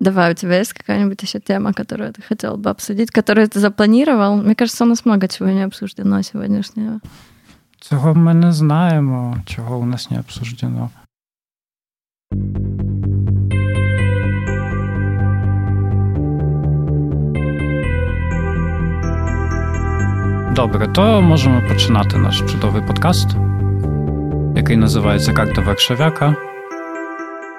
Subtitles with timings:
[0.00, 4.35] Давай, у тебя есть какая-нибудь еще тема, которую ты хотел бы обсудить, которую ты запланировал?
[4.37, 6.99] Мне кажется, у нас много чего не обсуждено сегодняшнего.
[7.79, 10.89] Цього ми не знаємо, чого у нас не обсуждено.
[20.55, 23.27] Добре, то можемо починати наш чудовий подкаст,
[24.55, 26.35] який називається Карта Варшавяка.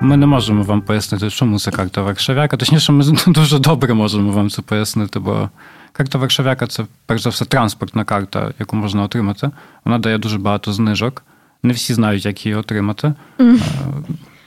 [0.03, 2.57] Ми не можемо вам пояснити, чому це карта Варшавяка.
[2.57, 5.51] Точніше, ми дуже добре можемо вам це пояснити, бо
[5.93, 9.51] карта Варшавяка це, перш за все, транспортна карта, яку можна отримати.
[9.85, 11.23] Вона дає дуже багато знижок.
[11.63, 13.15] Не всі знають, як її отримати.
[13.39, 13.61] Mm.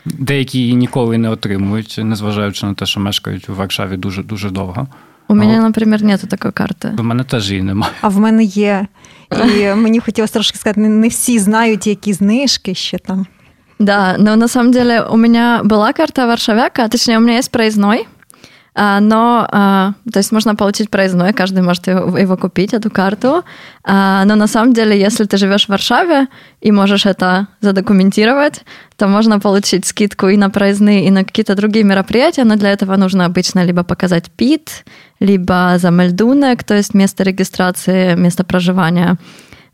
[0.05, 4.87] Деякі її ніколи не отримують, незважаючи на те, що мешкають у Варшаві дуже дуже довго.
[5.27, 6.93] У мене, наприклад, нету такої карти.
[6.99, 7.93] У мене теж її немає.
[8.01, 8.87] А в мене є.
[9.55, 13.25] І мені хотілося трошки сказати, не всі знають, які знижки ще там.
[13.79, 18.07] Да, но на самом деле у меня была карта Варшавяка, точнее, у меня есть проездной,
[18.77, 23.43] а, но, а, то есть можно получить проездной, каждый может его, купить, эту карту,
[23.85, 26.27] а, но на самом деле, если ты живешь в Варшаве
[26.59, 28.65] и можешь это задокументировать,
[28.97, 32.97] то можно получить скидку и на проездные, и на какие-то другие мероприятия, но для этого
[32.97, 34.85] нужно обычно либо показать ПИТ,
[35.21, 39.17] либо за Мельдунек, то есть место регистрации, место проживания.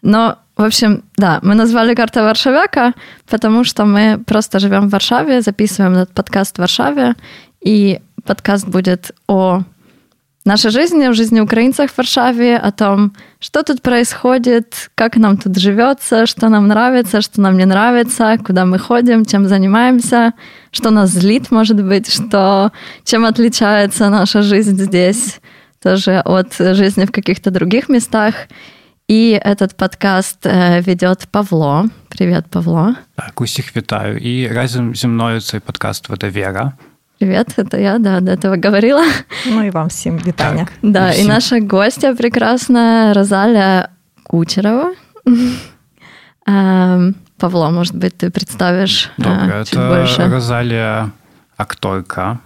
[0.04, 2.94] Но в общем, да, мы назвали «Карта Варшавяка»,
[3.30, 7.16] потому что мы просто живем в Варшаве, записываем этот подкаст в Варшаве,
[7.62, 9.64] и подкаст будет о
[10.46, 15.58] нашей жизни, в жизни украинцев в Варшаве, о том, что тут происходит, как нам тут
[15.58, 20.34] живется, что нам нравится, что нам не нравится, куда мы ходим, чем занимаемся,
[20.72, 22.72] что нас злит, может быть, что,
[23.04, 25.40] чем отличается наша жизнь здесь
[25.82, 28.36] тоже от жизни в каких-то других местах.
[29.11, 30.47] И этот подкаст
[30.87, 31.85] ведет Павло.
[32.09, 32.95] Привет, Павло.
[33.15, 34.19] Так, усіх вітаю.
[34.19, 36.73] І разом зі мною цей подкаст веде Вера.
[37.19, 39.03] Привет, это я, да, до этого говорила.
[39.47, 40.65] Ну и вам всем витания.
[40.65, 41.25] Так, да, и, всем...
[41.25, 43.89] и наша гостья прекрасная Розалия
[44.23, 44.93] Кучерова.
[46.45, 50.29] Павло, может быть, ты представишь Добре, чуть больше?
[50.29, 51.11] Розалія
[51.57, 52.39] акторка,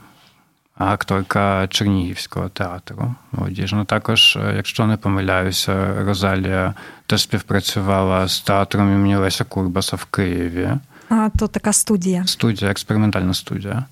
[0.78, 3.84] акторка Чернігівського театру молодіжного.
[3.84, 6.74] Також, якщо не помиляюся, Розалія
[7.06, 10.70] теж співпрацювала з театром імені Леся Курбаса в Києві.
[11.08, 12.26] А, То така студія.
[12.26, 13.84] Студія, експериментальна студія.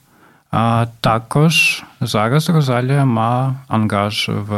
[0.50, 4.50] А також зараз Розалія має ангаж в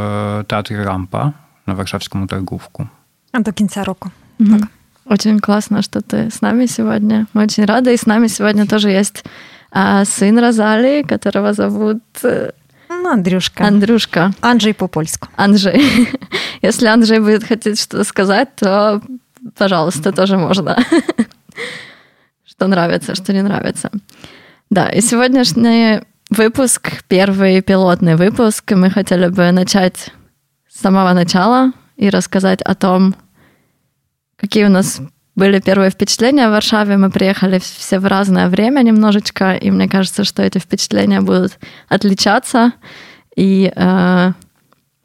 [0.46, 1.32] театрі Рампа
[1.66, 2.88] на Варшавському торгувку.
[3.32, 4.10] А до кінця року.
[4.41, 4.58] Mm-hmm.
[4.58, 4.68] Так.
[5.04, 7.26] Очень классно, что ты с нами сегодня.
[7.34, 7.92] Мы очень рады.
[7.92, 9.24] И с нами сегодня тоже есть
[9.77, 12.01] а, сын Розалии, которого зовут...
[12.89, 13.67] Ну, Андрюшка.
[13.67, 14.31] Андрюшка.
[14.39, 15.27] Анджей по-польску.
[15.35, 16.09] Анджей.
[16.61, 19.01] Если Анджей будет хотеть что-то сказать, то,
[19.57, 20.77] пожалуйста, тоже можно.
[22.45, 23.91] Что нравится, что не нравится.
[24.69, 30.13] Да, и сегодняшний выпуск, первый пилотный выпуск, мы хотели бы начать
[30.69, 33.13] с самого начала и рассказать о том,
[34.37, 35.01] какие у нас
[35.35, 36.97] были первые впечатления в Варшаве.
[36.97, 41.59] Мы приехали все в разное время немножечко, и мне кажется, что эти впечатления будут
[41.90, 42.73] отличаться.
[43.35, 44.31] И, э,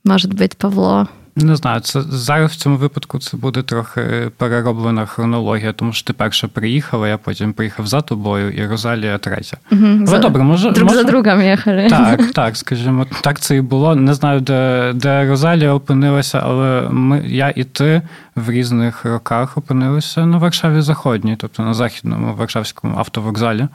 [0.05, 1.09] может быть, Павло
[1.41, 6.13] Не знаю, це зараз в цьому випадку це буде трохи перероблена хронологія, тому що ти
[6.13, 9.57] перша приїхала, я потім приїхав за тобою, і Розалія третя.
[9.73, 11.03] Угу, Але за, добре, може друг може...
[11.03, 11.89] за другом їхали.
[11.89, 13.95] Так, так, скажімо, так це і було.
[13.95, 18.03] Не знаю, де де Розалія опинилася, але ми, я і ти
[18.37, 23.69] в різних роках опинилися на Варшаві Заходній, тобто на західному Варшавському автовокзалі.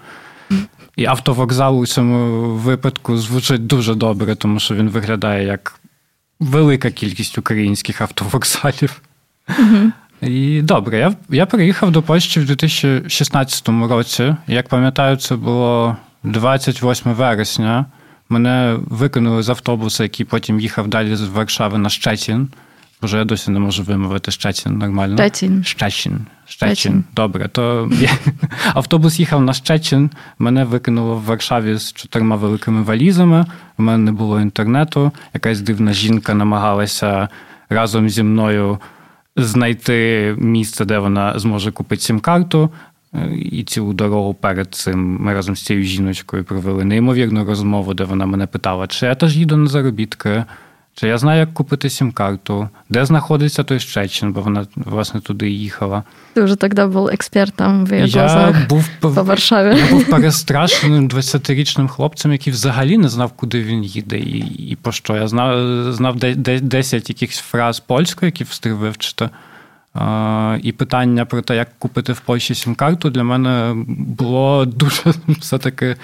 [0.96, 5.80] І автовокзал у цьому випадку звучить дуже добре, тому що він виглядає як
[6.40, 9.02] велика кількість українських автовокзалів.
[9.60, 9.92] Угу.
[10.22, 14.36] І добре, я я приїхав до Польщі в 2016 році.
[14.48, 17.86] Як пам'ятаю, це було 28 вересня.
[18.30, 22.50] Мене викинули з автобуса, який потім їхав далі з Варшави на Щецін.
[23.02, 25.18] Боже, я досі не можу вимовити Щецін нормально.
[25.18, 25.64] Щецін.
[25.64, 26.26] Щецін.
[26.48, 27.04] Щечин.
[27.16, 27.92] Добре, то
[28.74, 33.46] автобус їхав на Щечин, мене викинуло в Варшаві з чотирма великими валізами.
[33.78, 35.12] У мене не було інтернету.
[35.34, 37.30] Якась дивна жінка намагалася
[37.70, 38.80] разом зі мною
[39.36, 42.70] знайти місце, де вона зможе купити сім-карту.
[43.36, 48.26] І цілу дорогу перед цим ми разом з цією жіночкою провели неймовірну розмову, де вона
[48.26, 50.46] мене питала, чи я теж їду на заробітки.
[50.98, 56.04] Чи я знаю, як купити сім-карту, де знаходиться той Щечин, бо вона власне туди їхала.
[56.34, 59.78] Ти вже тоді був експертом в її я глазах був по Варшаві.
[59.78, 64.38] Я був перестрашеним 20-річним хлопцем, який взагалі не знав, куди він їде, і
[64.72, 65.16] і по що.
[65.16, 69.30] Я знав знав 10 якихось фраз польською, які встиг вивчити.
[70.62, 75.02] І питання про те, як купити в Польщі сім-карту, для мене було дуже
[75.40, 75.96] все-таки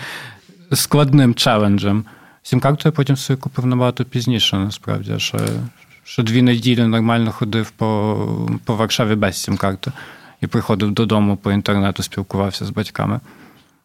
[0.74, 2.06] складним челенджем.
[2.44, 5.14] Сім-карту я потім собі купив набагато пізніше, насправді.
[5.18, 5.40] Що,
[6.04, 9.92] що дві неділі нормально ходив по по Варшаві без сім-карти
[10.42, 13.20] і приходив додому по інтернету, спілкувався з батьками.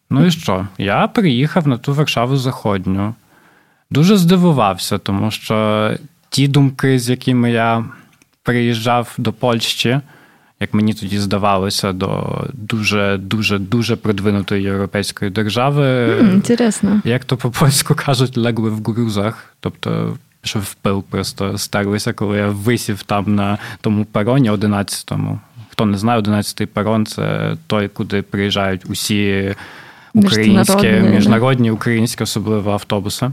[0.09, 0.67] Ну і що?
[0.77, 3.15] Я приїхав на ту Варшаву Заходню.
[3.89, 5.91] Дуже здивувався, тому що
[6.29, 7.85] ті думки, з якими я
[8.43, 9.99] приїжджав до Польщі,
[10.59, 16.15] як мені тоді здавалося, до дуже дуже дуже продвинутої європейської держави.
[16.19, 17.01] Інтересно.
[17.05, 19.53] Як то по польську кажуть, легли в грузах.
[19.59, 25.39] Тобто, що в пил просто стерлися, коли я висів там на тому пероні 11-му.
[25.69, 29.55] Хто не знає, 11-й перон це той, куди приїжджають усі
[30.13, 33.31] українські, міжнародні українські, особливо автобуси.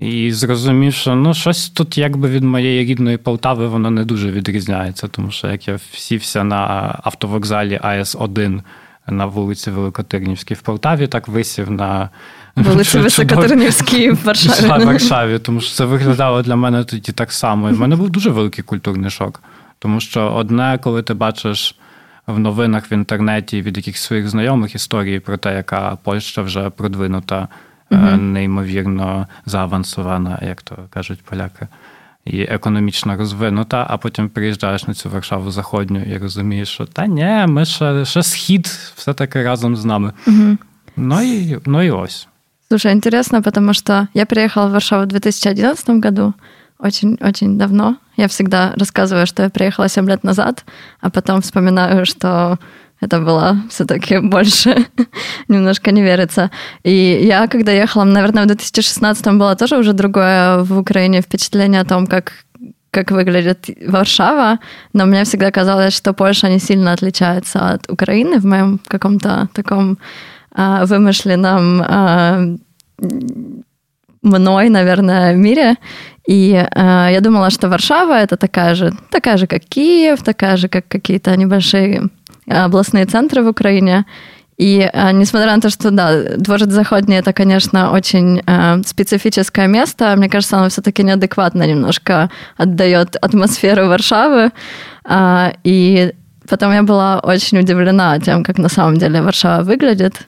[0.00, 5.08] І зрозумів, що ну, щось тут якби від моєї рідної Полтави воно не дуже відрізняється,
[5.08, 8.60] тому що як я сівся на автовокзалі АС-1
[9.08, 12.10] на вулиці Великотирнівській в Полтаві, так висів на
[12.56, 14.82] вулиці Високотирнівській в Варшаві.
[14.84, 17.70] В Варшаві, тому що це виглядало для мене тоді так само.
[17.70, 19.42] І в мене був дуже великий культурний шок.
[19.78, 21.76] Тому що одне, коли ти бачиш
[22.26, 27.48] в новинах в інтернеті від якихось своїх знайомих історії про те, яка Польща вже продвинута
[27.90, 31.66] uh неймовірно заавансована, як то кажуть поляки,
[32.24, 37.44] і економічно розвинута, а потім приїжджаєш на цю Варшаву Заходню і розумієш, що та ні,
[37.52, 38.66] ми ще, ще схід
[38.96, 40.12] все-таки разом з нами.
[40.26, 40.56] uh
[40.96, 42.28] Ну и, ну и ось.
[42.68, 46.34] Слушай, интересно, потому что я приехала в Варшаву в 2011 году,
[46.78, 47.96] очень-очень давно.
[48.16, 50.64] Я всегда рассказываю, что я приехала 7 лет назад,
[51.00, 52.58] а потом вспоминаю, что
[53.06, 54.86] это было все-таки больше,
[55.48, 56.50] немножко не верится.
[56.84, 61.84] И я, когда ехала, наверное, в 2016 было тоже уже другое в Украине впечатление о
[61.84, 62.32] том, как
[62.90, 64.58] как выглядит Варшава,
[64.94, 69.98] но мне всегда казалось, что Польша не сильно отличается от Украины в моем каком-то таком
[70.50, 72.56] а, вымышленном а,
[74.22, 75.74] мной, наверное, мире.
[76.26, 80.68] И а, я думала, что Варшава это такая же, такая же, как Киев, такая же,
[80.68, 82.08] как какие-то небольшие
[82.48, 84.04] областные центры в Украине.
[84.58, 90.30] И несмотря на то, что, да, Дворец Заходний это, конечно, очень э, специфическое место, мне
[90.30, 94.52] кажется, оно все-таки неадекватно немножко отдает атмосферу Варшавы.
[95.04, 96.14] Э, и
[96.48, 100.26] потом я была очень удивлена тем, как на самом деле Варшава выглядит.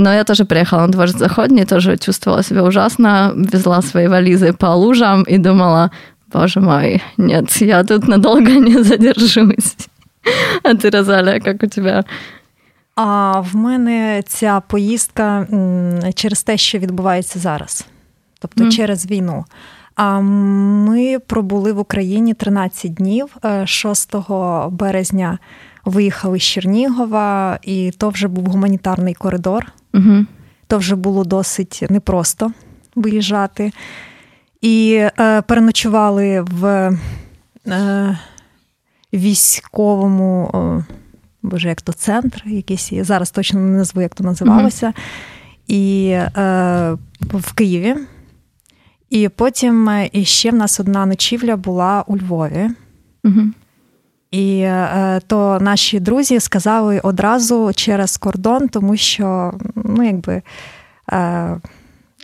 [0.00, 4.74] Но я тоже приехала на Дворец Заходний, тоже чувствовала себя ужасно, везла свои вализы по
[4.74, 5.90] лужам и думала,
[6.32, 9.76] Боже мой, нет, я тут надолго не задержусь.
[10.62, 12.04] А ти, Розаля, як у тебе?
[12.94, 15.46] А в мене ця поїздка
[16.14, 17.86] через те, що відбувається зараз,
[18.38, 18.70] тобто mm.
[18.70, 19.44] через війну.
[19.94, 23.36] А ми пробули в Україні 13 днів.
[23.64, 24.18] 6 е,
[24.70, 25.38] березня
[25.84, 29.66] виїхали з Чернігова, і то вже був гуманітарний коридор.
[29.92, 30.26] Mm-hmm.
[30.66, 32.52] То вже було досить непросто
[32.94, 33.72] виїжджати.
[34.60, 36.92] І е, переночували в
[37.66, 38.18] е,
[39.12, 40.84] військовому, е,
[41.42, 44.94] боже, як то центр, якийсь зараз точно не назву, як то називалося, mm
[45.70, 47.96] і е, в Києві.
[49.10, 52.70] І потім е, ще в нас одна ночівля була у Львові.
[53.24, 53.52] mm
[54.30, 60.42] І е, то наші друзі сказали одразу через кордон, тому що, ну, якби.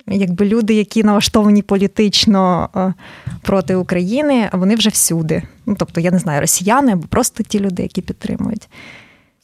[0.08, 2.94] Е, якби люди, які налаштовані політично е,
[3.42, 5.42] проти України, вони вже всюди.
[5.66, 8.68] Ну тобто, я не знаю, росіяни або просто ті люди, які підтримують.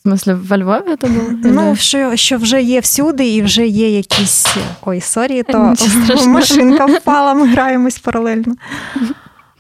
[0.04, 1.30] В смысле, во Львові це було?
[1.44, 4.56] Ну, що що вже є всюди, і вже є якісь.
[4.82, 5.75] Ой, sorry, то
[6.26, 8.54] машинка впала, ми граємось паралельно.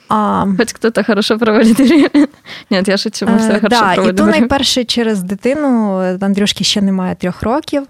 [0.08, 0.46] А...
[0.58, 2.26] Хоч хтось хорошо проводить время.
[2.70, 4.28] Ні, я шучу, ми все е, хорошо да, проводимо.
[4.28, 5.96] І то найперше через дитину.
[6.20, 7.82] Андрюшки ще немає трьох років.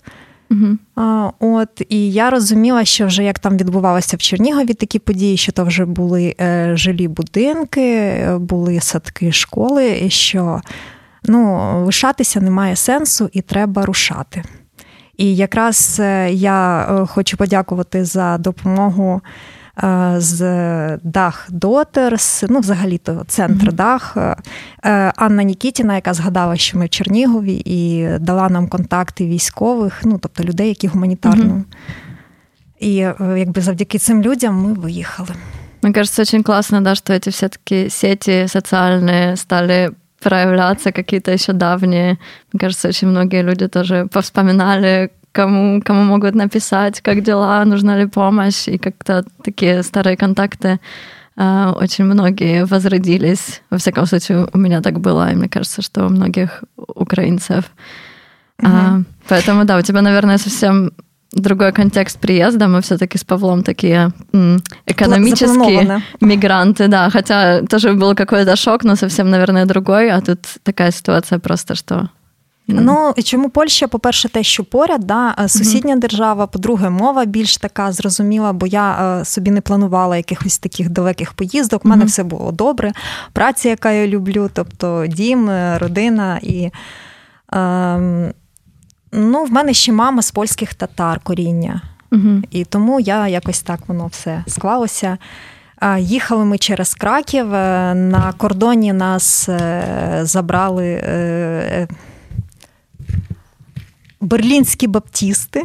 [0.97, 5.53] А, От і я розуміла, що вже як там відбувалося в Чернігові такі події, що
[5.53, 10.61] то вже були е, жилі будинки, були садки школи, і що
[11.25, 14.43] ну, лишатися немає сенсу і треба рушати.
[15.17, 19.21] І якраз е, я е, хочу подякувати за допомогу.
[19.84, 20.42] Е, з
[21.04, 23.74] Дах Дотерс, ну, взагалі-то центр mm-hmm.
[23.74, 24.18] Дах.
[24.18, 30.20] Е, Анна Нікітіна, яка згадала, що ми в Чернігові, і дала нам контакти військових, ну,
[30.22, 31.54] тобто людей, які гуманітарно.
[31.54, 31.64] Mm-hmm.
[32.82, 35.36] И якби завдяки цим людям мы выехали.
[35.82, 42.18] Мне кажется, очень классно, да, что эти все-таки сети социальные стали проявляться, какие-то еще давние.
[42.54, 48.07] Мне кажется, очень многие люди тоже повспоминали, кому, кому могут написать, как дела, нужна ли
[48.07, 50.79] помощь, и как-то такие старые контакты
[51.37, 53.63] э, очень многие возродились.
[53.71, 57.65] Во всяком случае, у меня так было, и мне кажется, что у многих украинцев.
[58.61, 58.69] Mm-hmm.
[58.69, 60.93] А, поэтому, да, у тебя, наверное, совсем
[61.33, 62.69] другой контекст приезда.
[62.69, 64.13] Мы все-таки с Павлом такие
[64.87, 67.11] экономические мигранты, да.
[67.11, 70.11] Хотя тоже был какой-то шок, но совсем, наверное, другой.
[70.11, 72.11] А тут такая ситуация просто, что
[72.69, 73.89] Ну чому Польща?
[73.89, 76.01] По-перше, те, що поряд, да, е, сусідня mm-hmm.
[76.01, 81.33] держава, по-друге, мова більш така зрозуміла, бо я е, собі не планувала якихось таких далеких
[81.33, 81.85] поїздок.
[81.85, 82.09] У мене mm-hmm.
[82.09, 82.93] все було добре.
[83.33, 86.71] Праця, яка я люблю, тобто дім, е, родина і.
[87.55, 88.33] Е,
[89.15, 91.83] Ну, в мене ще мама з польських татар коріння.
[92.13, 92.43] Угу.
[92.51, 95.19] І тому я якось так воно все склалося.
[95.99, 97.47] Їхали ми через Краків.
[97.95, 99.49] На кордоні нас
[100.23, 100.85] забрали
[104.23, 105.63] берлінські баптісти.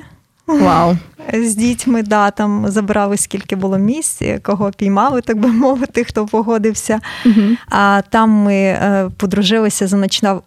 [0.47, 0.97] Вау.
[1.33, 6.99] З дітьми да, там забрали скільки було місць, кого піймали, так би мовити, хто погодився.
[7.25, 9.87] uh А там ми е, подружилися,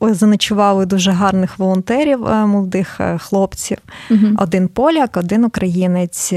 [0.01, 3.79] заночували дуже гарних волонтерів, е, молодих е, хлопців.
[4.11, 6.33] uh Один поляк, один українець.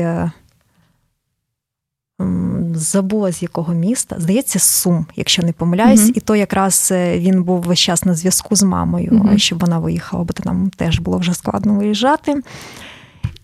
[2.75, 6.17] Забула з якого міста, здається, Сум, якщо не помиляюсь, uh-huh.
[6.17, 9.37] і то якраз він був весь час на зв'язку з мамою, uh-huh.
[9.37, 12.41] щоб вона виїхала, бо нам теж було вже складно виїжджати.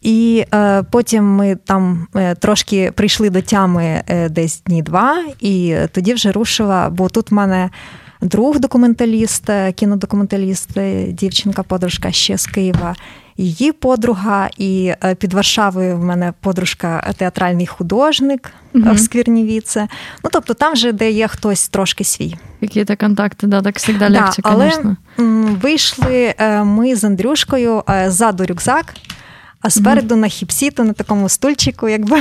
[0.01, 5.75] І е, потім ми там е, трошки прийшли до тями е, десь дні два, і
[5.91, 7.69] тоді вже рушила, бо тут в мене
[8.21, 12.95] друг документаліст, е, кінодокументаліст, е, дівчинка-подружка ще з Києва,
[13.37, 18.93] її подруга, і е, під Варшавою в мене подружка театральний художник угу.
[18.93, 19.87] в Сквірнівіце.
[20.23, 22.35] Ну тобто там вже де є хтось трошки свій.
[22.61, 24.71] Які-то контакти, да, так завжди легче, да, але
[25.61, 26.33] вийшли
[26.65, 28.93] ми з Андрюшкою ззаду рюкзак.
[29.61, 30.19] А спереду mm-hmm.
[30.19, 32.17] на хіпсіту, на такому стульчику, якби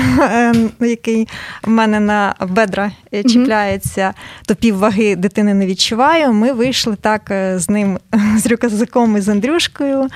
[0.80, 1.28] який
[1.62, 4.46] в мене на бедра е, чіпляється, mm-hmm.
[4.46, 6.32] то півваги дитини не відчуваю.
[6.32, 7.98] Ми вийшли так е, з ним,
[8.36, 10.08] з рюкзаком і з Андрюшкою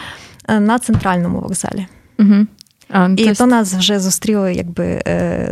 [0.49, 1.87] е, на центральному вокзалі.
[2.19, 2.47] Mm-hmm.
[2.91, 5.03] А, і то, то нас вже зустріли якби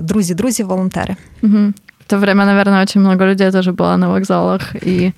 [0.02, 1.16] друзі-друзі, волонтери.
[1.42, 5.12] В то время, наверное, очень много людей тоже было на вокзалах, и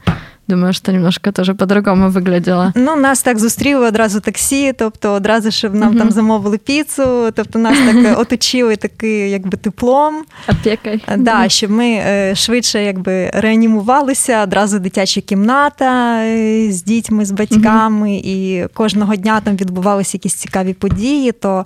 [0.48, 2.72] Думаю, що немножко теж по-другому виглядало.
[2.74, 5.98] Ну, нас так зустріли одразу таксі, тобто одразу, щоб нам uh-huh.
[5.98, 10.24] там замовили піцу, тобто нас так оточили таким якби теплом.
[10.48, 11.00] Опекою.
[11.18, 11.48] Да, uh-huh.
[11.48, 18.22] щоб ми е, швидше якби реанімувалися, одразу дитяча кімната е, з дітьми, з батьками, uh-huh.
[18.24, 21.32] і кожного дня там відбувалися якісь цікаві події.
[21.32, 21.64] то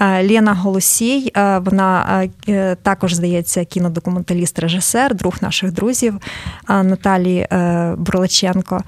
[0.00, 6.18] Лена Голосій, вона е, також здається кінодокументаліст-режисер, друг наших друзів
[6.68, 8.80] Наталі е, Бурлаченко.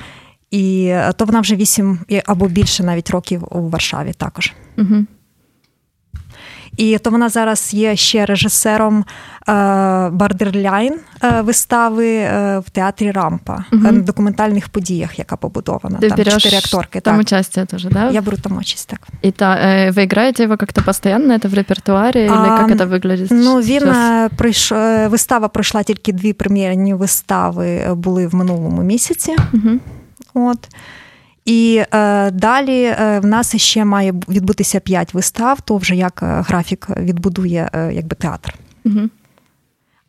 [0.51, 4.53] І то вона вже вісім або більше навіть років у Варшаві також.
[4.79, 5.07] Угу.
[6.77, 9.05] І то вона зараз є ще режисером
[10.13, 10.95] Бардерляйн
[11.43, 12.19] вистави
[12.59, 13.83] в театрі Рампа угу.
[13.83, 15.99] на документальних подіях, яка побудована.
[15.99, 17.01] Ти там чотири акторки.
[17.01, 17.21] Там так.
[17.21, 18.11] участие тоже, да?
[18.11, 19.01] Я беру там участь, так.
[19.23, 21.39] І та, ви граєте його як-то постійно?
[21.39, 22.31] Це в репертуарі?
[22.33, 23.29] А, як це виглядає?
[23.31, 23.95] Ну, він
[24.37, 24.73] прийш...
[25.07, 29.37] вистава пройшла тільки дві прем'єрні вистави були в минулому місяці.
[29.53, 29.79] Угу.
[30.35, 30.69] От.
[31.45, 36.45] І е, далі е, в нас ще має відбутися п'ять вистав, то вже як е,
[36.49, 38.55] графік відбудує е, якби театр.
[38.85, 39.01] Угу.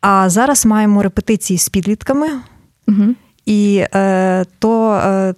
[0.00, 2.28] А зараз маємо репетиції з підлітками,
[2.88, 3.04] угу.
[3.46, 5.34] і е, то е,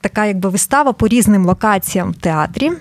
[0.00, 2.72] така якби вистава по різним локаціям в театрі.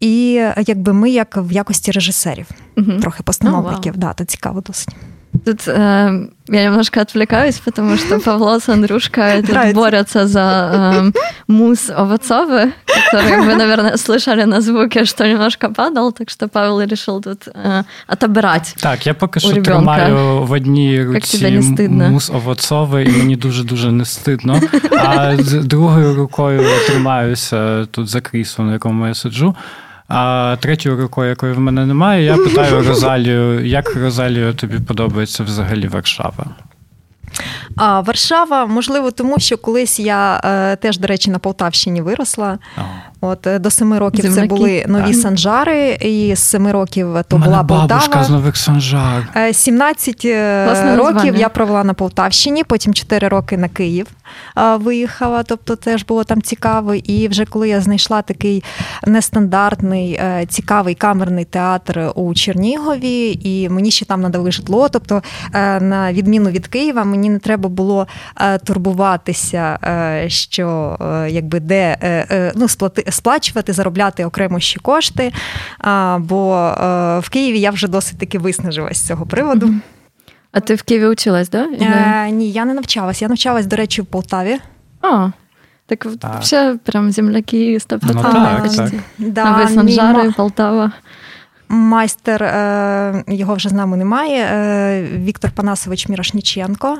[0.00, 2.92] І якби ми як в якості режисерів, угу.
[3.00, 3.92] трохи постановників.
[3.92, 4.00] Oh, wow.
[4.00, 4.96] да, то цікаво досить.
[5.45, 11.11] Тут э, я немножко отвлекаюсь, потому что Павло с Андрюшкой тут борются за э,
[11.47, 17.21] мусс овоцовый, который вы, наверное, слышали на звуке, что немножко падал, так что Павел решил
[17.21, 18.75] тут э, отобрать.
[18.81, 24.61] Так, я поки що тримаю в одній руці мус овоцовий, і мені дуже-дуже не стидно.
[24.97, 29.55] А з другою рукою тримаюся тут за кріслом, на якому я сиджу.
[30.08, 35.88] А третьою рукою, якої в мене немає, я питаю Розалію, як Розалію тобі подобається взагалі
[35.88, 36.46] Варшава?
[37.76, 42.58] А Варшава, можливо, тому що колись я е, теж, до речі, на Полтавщині виросла.
[43.20, 44.48] От е, До семи років Земляки.
[44.48, 45.14] це були нові yeah.
[45.14, 48.24] санжари, і з семи років то була Полтава.
[48.24, 49.28] з нових санжар.
[49.52, 51.38] 17 е, Власне років названня.
[51.38, 54.06] я провела на Полтавщині, потім 4 роки на Київ
[54.78, 56.94] виїхала, тобто теж було там цікаво.
[56.94, 58.64] І вже коли я знайшла такий
[59.06, 64.88] нестандартний, цікавий камерний театр у Чернігові, і мені ще там надали житло.
[64.88, 65.22] Тобто,
[65.80, 68.06] на відміну від Києва, мені не треба було
[68.64, 69.78] турбуватися,
[70.28, 70.96] що
[71.30, 71.96] якби де
[72.56, 72.68] ну,
[73.10, 75.32] сплачувати, заробляти окремо ще кошти.
[76.18, 76.50] Бо
[77.24, 79.74] в Києві я вже досить таки виснажилась з цього приводу.
[80.52, 81.66] А ти в Києві училась, да?
[81.80, 83.22] Е, Ні, я не навчалась.
[83.22, 84.58] Я навчалась, до речі, в Полтаві.
[85.02, 85.30] А,
[85.86, 86.32] Так, так.
[86.32, 87.98] вообще прям земляки 100%.
[88.02, 88.90] Ну, так, так.
[89.18, 90.92] Да, Новий Санжари, Полтава
[91.68, 94.44] майстер, е, його вже з нами немає.
[94.44, 96.98] Е, Віктор Панасович Мірошніченко,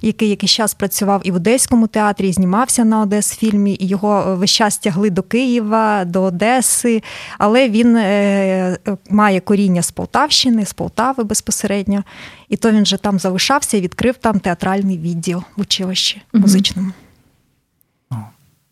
[0.00, 4.50] який якийсь час працював і в Одеському театрі, і знімався на Одес-фільмі, і його весь
[4.50, 7.02] час тягли до Києва, до Одеси.
[7.38, 8.78] Але він е,
[9.10, 12.04] має коріння з Полтавщини, з Полтави безпосередньо.
[12.48, 16.92] І то він вже там залишався і відкрив там театральний відділ в училищі музичному.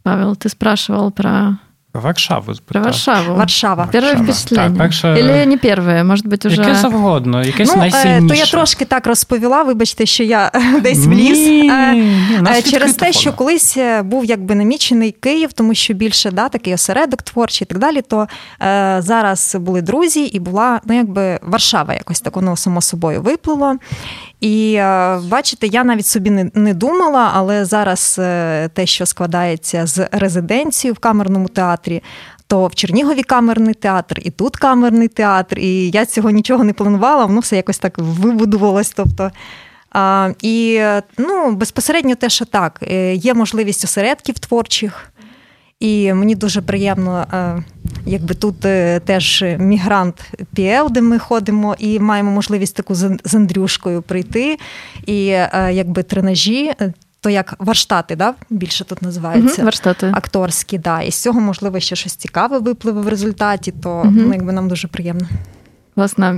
[0.03, 1.57] Павел, ти спрашивал про
[1.95, 2.53] Варшаву.
[2.67, 3.35] Про Варшаву.
[3.35, 3.89] Варшава.
[3.93, 4.69] Перше впечатлення.
[4.69, 5.09] Так, перше...
[5.09, 6.63] Или не перше, може бути вже...
[6.63, 8.29] Яке завгодно, якесь ну, найсильніше.
[8.29, 10.51] То я трошки так розповіла, вибачте, що я
[10.83, 11.39] десь вліз.
[11.39, 16.49] Ні, ні, Через те, що колись е, був якби намічений Київ, тому що більше да,
[16.49, 18.27] такий осередок творчий і так далі, то
[18.63, 23.75] е, зараз були друзі, і була ну, якби Варшава якось так воно само собою виплило.
[24.45, 29.87] І е, бачите, я навіть собі не, не думала, але зараз е, те, що складається
[29.87, 32.03] з резиденцією в камерному театрі.
[32.47, 37.25] То в Чернігові камерний театр, і тут камерний театр, і я цього нічого не планувала,
[37.25, 38.91] воно все якось так вибудувалось.
[38.91, 39.31] Тобто,
[39.91, 40.83] а, І
[41.19, 45.13] ну, безпосередньо те, що так, е, є можливість осередків творчих,
[45.81, 47.63] і мені дуже приємно, е,
[48.07, 52.95] якби тут е, теж мігрант ПІЛ, де ми ходимо, і маємо можливість таку
[53.25, 54.59] з Андрюшкою прийти.
[55.07, 56.73] І е, якби тренажі.
[57.21, 58.35] То як варштати, да?
[58.51, 60.11] більше тут називаються угу, варштати.
[60.15, 61.03] акторські, да.
[61.03, 64.11] і з цього, можливо, ще щось цікаве випливе в результаті, то угу.
[64.11, 65.29] ну, якби нам дуже приємно.
[65.97, 66.33] Власне,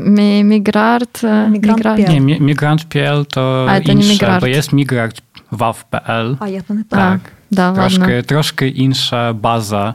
[0.44, 6.36] мігрант Мігрант Ні, мігрант ПЛ то а, інше, бо є MigrArt WAW.PL.
[6.40, 7.20] А я то не так.
[7.50, 9.94] Да, Трошки трошки інша база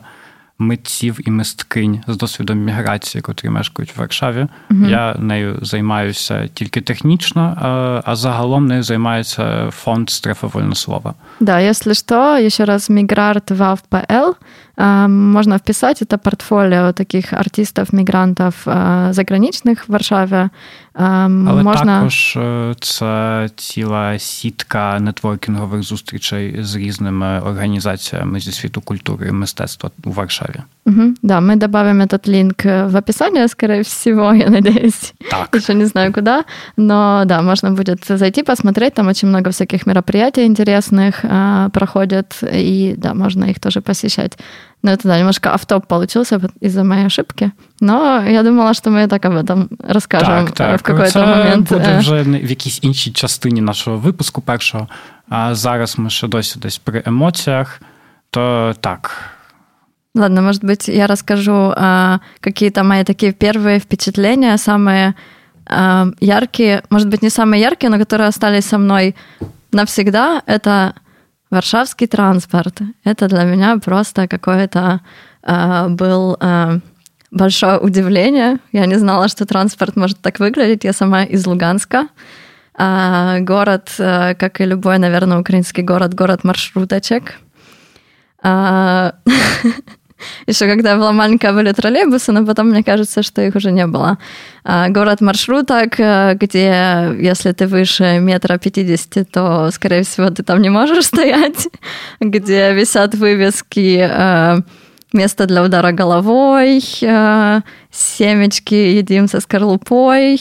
[0.62, 4.48] митців і мисткинь з досвідом міграції, котрі мешкають в Варшаві.
[4.72, 4.86] Угу.
[4.86, 7.58] Я нею займаюся тільки технічно,
[8.06, 11.14] а загалом нею займається фонд «Strefa Słowa.
[11.40, 14.32] Да, если что, еще раз MigrArt WAW.PL
[15.08, 16.02] можно вписать.
[16.02, 18.54] Это портфолио таких артистов-мигрантов
[19.10, 20.50] заграничных в Варшаві.
[20.99, 21.99] Але можна...
[21.99, 22.39] також
[22.81, 30.61] це ціла сітка нетворкінгових зустрічей з різними організаціями зі світу культури і мистецтва у Варшаві.
[30.87, 35.15] Угу, да, мы добавим этот линк в описание, скорее всего, я надеюсь.
[35.31, 35.55] Так.
[35.55, 36.45] Еще не знаю куда,
[36.77, 42.95] но да, можно будет зайти, посмотреть, там очень много всяких мероприятий интересных а, проходят, и
[42.97, 44.39] да, можно их тоже посещать.
[44.83, 47.51] Но это, да, немножко автоп получился из-за моей ошибки.
[47.81, 50.81] Но я думала, що ми так об этом розкажемо так, так.
[50.81, 51.69] в какой-то Це момент.
[51.69, 54.89] буде вже в якійсь іншій частині нашого випуску першого.
[55.29, 57.81] А зараз ми ще досі десь при емоціях,
[58.31, 59.11] то так.
[60.15, 65.15] Ладно, может быть, я расскажу а, какие-то мои такие первые впечатления, самые
[65.67, 69.15] а, яркие, может быть, не самые яркие, но которые остались со мной
[69.73, 70.43] навсегда.
[70.47, 70.95] Это
[71.52, 72.80] Варшавский транспорт.
[73.04, 75.02] Это для меня просто какое-то
[75.44, 76.80] а, был а,
[77.30, 78.60] большое удивление.
[78.72, 80.86] Я не знала, что транспорт может так выглядеть.
[80.86, 82.08] Я сама из Луганска.
[82.74, 87.36] А, город, а, как и любой, наверное, украинский город, город маршруточек.
[88.42, 89.16] А,
[90.48, 94.18] Еще когда была маленькая, были троллейбусы, но потом мне кажется, что их уже не было.
[94.64, 100.62] А, город маршруток, э, где если ты выше метра пятидесяти, то, скорее всего, ты там
[100.62, 101.68] не можешь стоять,
[102.20, 104.62] где висят вывески э,
[105.14, 110.40] место для удара головой, э, семечки едим со скорлупой,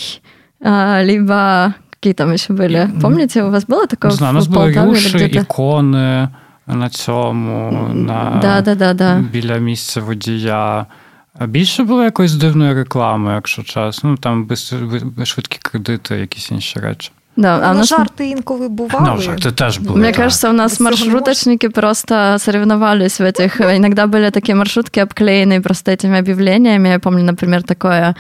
[0.63, 2.91] либо какие там еще были?
[3.01, 4.11] Помните, у вас было такое?
[4.11, 6.31] Не знаю, у нас были руши, иконы,
[6.67, 9.19] на цьому, на да, да, да, да.
[9.33, 10.87] біля місця водія.
[11.47, 14.11] Більше було якоїсь дивної реклами, якщо чесно.
[14.11, 14.49] Ну там
[15.25, 17.13] швидкі кредити, якісь інші речі.
[17.41, 17.89] Да, а на нас...
[17.89, 19.11] жарти інколи бували.
[19.11, 19.99] Ну, жарты тоже были.
[19.99, 20.17] Мне да.
[20.17, 23.61] кажется, у нас маршруточники просто соревновались в этих.
[23.61, 26.89] Иногда были такие маршрутки обклеенные просто этими объявлениями.
[26.89, 28.15] Я помню, например, такое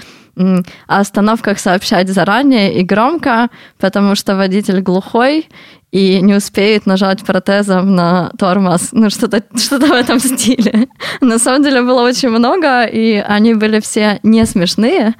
[0.86, 5.46] о остановках сообщать заранее и громко, потому что водитель глухой,
[5.92, 8.90] и не успеет нажать протезом на тормоз.
[8.92, 10.86] Ну, что-то что в этом стиле.
[11.20, 15.14] На самом деле было очень много, и они были все не смешные.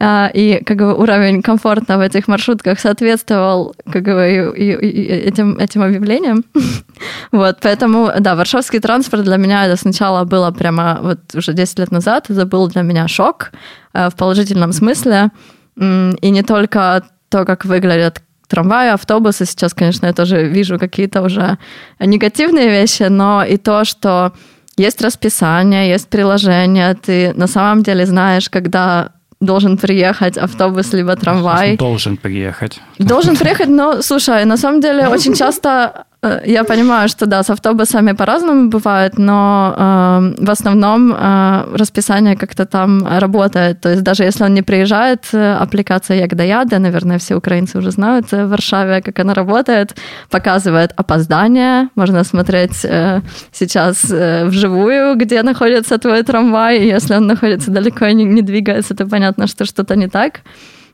[0.00, 5.02] А, и как бы уровень комфорта в этих маршрутках соответствовал как бы, и, и, и
[5.28, 6.44] этим, этим объявлениям.
[7.32, 11.90] вот, поэтому, да, варшавский транспорт для меня это сначала было прямо вот уже 10 лет
[11.90, 13.50] назад, это был для меня шок
[13.92, 15.30] э, в положительном смысле.
[15.76, 19.44] И не только то, как выглядят трамваи, автобусы.
[19.44, 21.58] Сейчас, конечно, я тоже вижу какие-то уже
[22.00, 24.32] негативные вещи, но и то, что
[24.76, 31.76] есть расписание, есть приложение, ты на самом деле знаешь, когда должен приехать автобус либо трамвай.
[31.76, 32.80] Должен приехать.
[32.98, 36.04] Должен приехать, но, слушай, на самом деле очень часто
[36.46, 42.66] я понимаю, что да, с автобусами по-разному бывает, но э, в основном э, расписание как-то
[42.66, 43.80] там работает.
[43.80, 48.32] То есть даже если он не приезжает, э, аппликация Ягдаяда, наверное, все украинцы уже знают
[48.32, 49.96] э, в Варшаве, как она работает,
[50.28, 51.88] показывает опоздание.
[51.94, 56.78] Можно смотреть э, сейчас э, вживую, где находится твой трамвай.
[56.78, 60.40] И если он находится далеко и не, не двигается, то понятно, что что-то не так.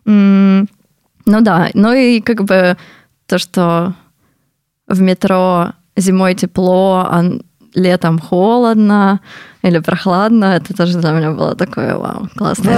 [0.07, 0.69] М-
[1.25, 2.77] ну да, ну и как бы
[3.27, 3.95] то, что
[4.95, 7.25] в метро зимой тепло, а
[7.75, 9.21] летом холодно
[9.63, 12.71] или прохладно, это тоже для меня было такое вау, классно.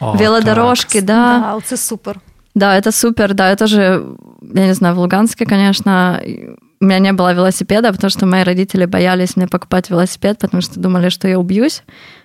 [0.00, 1.06] О, Велодорожки, так.
[1.06, 1.40] да.
[1.40, 2.20] Да, это супер.
[2.54, 4.04] Да, это супер, да, это же,
[4.54, 6.20] я не знаю, в Луганске, конечно,
[6.80, 10.78] у меня не было велосипеда, потому что мои родители боялись мне покупать велосипед, потому что
[10.78, 11.82] думали, что я убьюсь.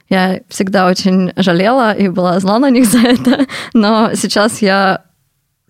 [0.10, 5.04] Я всегда очень жалела и была зла на них за это, но сейчас я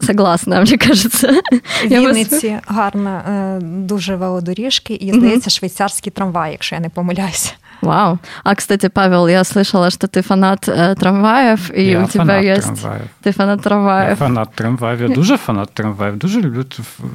[0.02, 1.42] Согласна, мені кажеться.
[1.84, 7.52] В Вінниці гарна, дуже велодоріжки і, здається, швейцарський трамвай, якщо я не помиляюся.
[7.85, 8.19] Вау.
[8.45, 12.45] А, кстати, Павел, я слышала, что ты фанат э, трамваев, и я у тебя фанат
[12.45, 12.81] есть...
[12.81, 13.09] Трамваїв.
[13.23, 14.11] Ти фанат трамваїв.
[14.11, 15.03] Я фанат трамваїв.
[15.03, 16.17] Я дуже фанат трамваїв.
[16.17, 16.65] Дуже люблю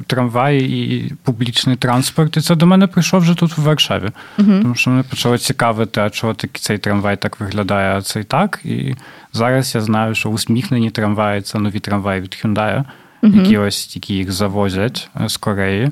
[0.06, 2.36] трамваї і публічний транспорт.
[2.36, 4.10] І це до мене прийшов вже тут в Варшаві.
[4.38, 4.52] Угу.
[4.62, 8.60] Тому що мене почало цікавити, а чого цей трамвай так виглядає, а цей так.
[8.64, 8.94] І
[9.32, 12.84] зараз я знаю, що усміхнені трамваї це нові трамваї від Hyundai,
[13.22, 13.36] угу.
[13.36, 15.90] які ось які їх завозять з Кореї.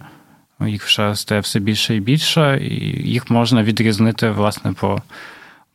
[0.61, 5.01] Їх вже стає все більше і більше, і їх можна відрізнити, власне, по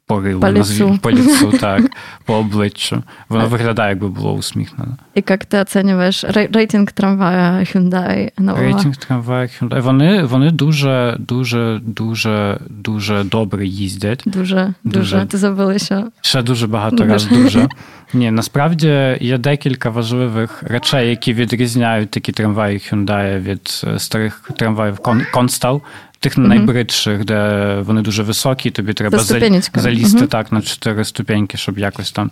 [0.09, 0.99] порилу, по лицу.
[1.03, 1.83] по лицу, так,
[2.25, 3.03] по обличчю.
[3.29, 4.97] Воно виглядає, якби було усміхнено.
[5.15, 8.65] І як ти оцінюєш рейтинг трамвая Hyundai нового?
[8.65, 9.81] Рейтинг трамвая Hyundai.
[9.81, 14.23] Вони, вони дуже, дуже, дуже, дуже добре їздять.
[14.27, 15.17] Дуже, дуже.
[15.17, 15.27] дуже.
[15.27, 16.05] Ти забули, що?
[16.21, 17.69] Ще дуже багато разів дуже.
[18.13, 24.95] Ні, насправді є декілька важливих речей, які відрізняють такі трамваї Hyundai від старих трамваїв
[25.35, 25.81] Constal,
[26.21, 30.29] тих найбридших, де вони дуже високі, тобі треба залізти mm-hmm.
[30.29, 32.31] так на чотири ступеньки, щоб якось там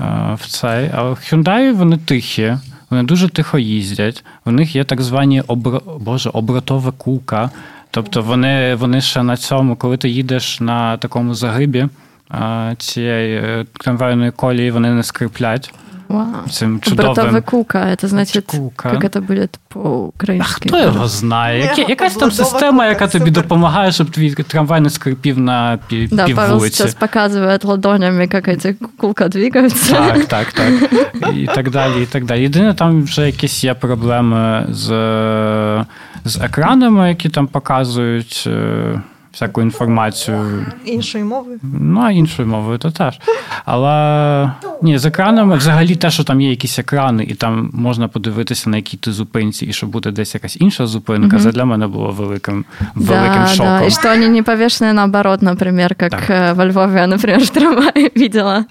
[0.00, 0.90] uh, в цей.
[0.94, 2.56] А Hyundai вони тихі,
[2.90, 4.24] вони дуже тихо їздять.
[4.44, 5.82] У них є так звані обро...
[6.00, 7.50] Боже, обротова кулка.
[7.90, 11.88] Тобто вони, вони ще на цьому, коли ти їдеш на такому загибі
[12.77, 15.73] цієї е, трамвайної колії, вони не скриплять.
[16.07, 16.25] Вау.
[16.49, 17.13] Цим чудовим...
[17.13, 18.89] Братове кука, это значит, кука.
[18.89, 20.69] как это будет по-українськи?
[20.69, 21.59] А хто його знає?
[21.59, 26.25] Яка, якась там система, яка тобі допомагає, щоб твій трамвай не скрипів на пів, да,
[26.25, 26.75] пів Павел вулиці.
[26.77, 29.93] сейчас показывает ладонями, как эти кулка двигаются.
[29.93, 30.73] Так, так, так.
[31.35, 32.41] І так далі, і так далі.
[32.41, 34.85] Єдине, там вже якісь є проблеми з,
[36.25, 38.49] з екранами, які там показують
[39.32, 40.66] всяку інформацію.
[40.84, 41.58] Іншою мовою?
[41.62, 43.20] Ну, а іншою мовою то теж.
[43.64, 48.70] Але ні, з екранами взагалі те, що там є якісь екрани, і там можна подивитися,
[48.70, 52.10] на якій ти зупинці, і що буде десь якась інша зупинка, це для мене було
[52.10, 52.64] великим
[52.94, 53.78] великим да, шоком.
[53.78, 53.84] Да.
[53.84, 56.56] І що вони не повішені наоборот, наприклад, як так.
[56.56, 58.64] во Львові я, наприклад, в трамваї видела.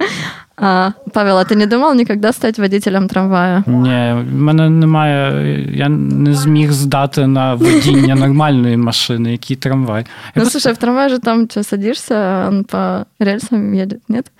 [0.62, 3.63] А, Павел, а ти не думав ніколи стати водителем трамвая?
[3.67, 5.67] Ні, в мене немає.
[5.74, 10.02] Я не зміг здати на водіння нормальної машини, який трамвай.
[10.02, 10.60] Я ну, просто...
[10.60, 14.32] слушай, в трамвай же там что, садишься, он по рельсам едет, нет?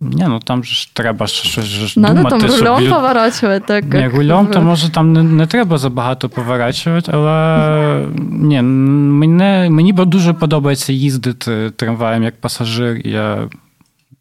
[0.00, 2.36] Ні, ну там ж треба щось ж Надо думати.
[2.38, 2.94] там рулем щоб...
[2.94, 3.64] поворачувати.
[3.66, 9.92] Так, ні, рулем, то може там не, не треба забагато поворачувати, але ні, мене, мені
[9.92, 13.06] дуже подобається їздити трамваєм як пасажир.
[13.06, 13.48] Я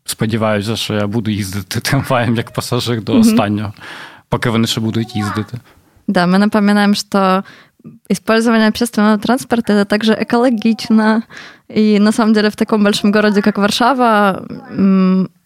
[0.07, 3.73] сподіваюся, що я буду їздити трамваєм як пасажир до останнього,
[4.29, 5.59] поки вони ще будуть їздити.
[6.09, 7.45] Да, мы напоминаем, что
[8.09, 11.23] использование общественного транспорта это также экологично.
[11.69, 14.43] И на самом деле в таком большом городе, как Варшава,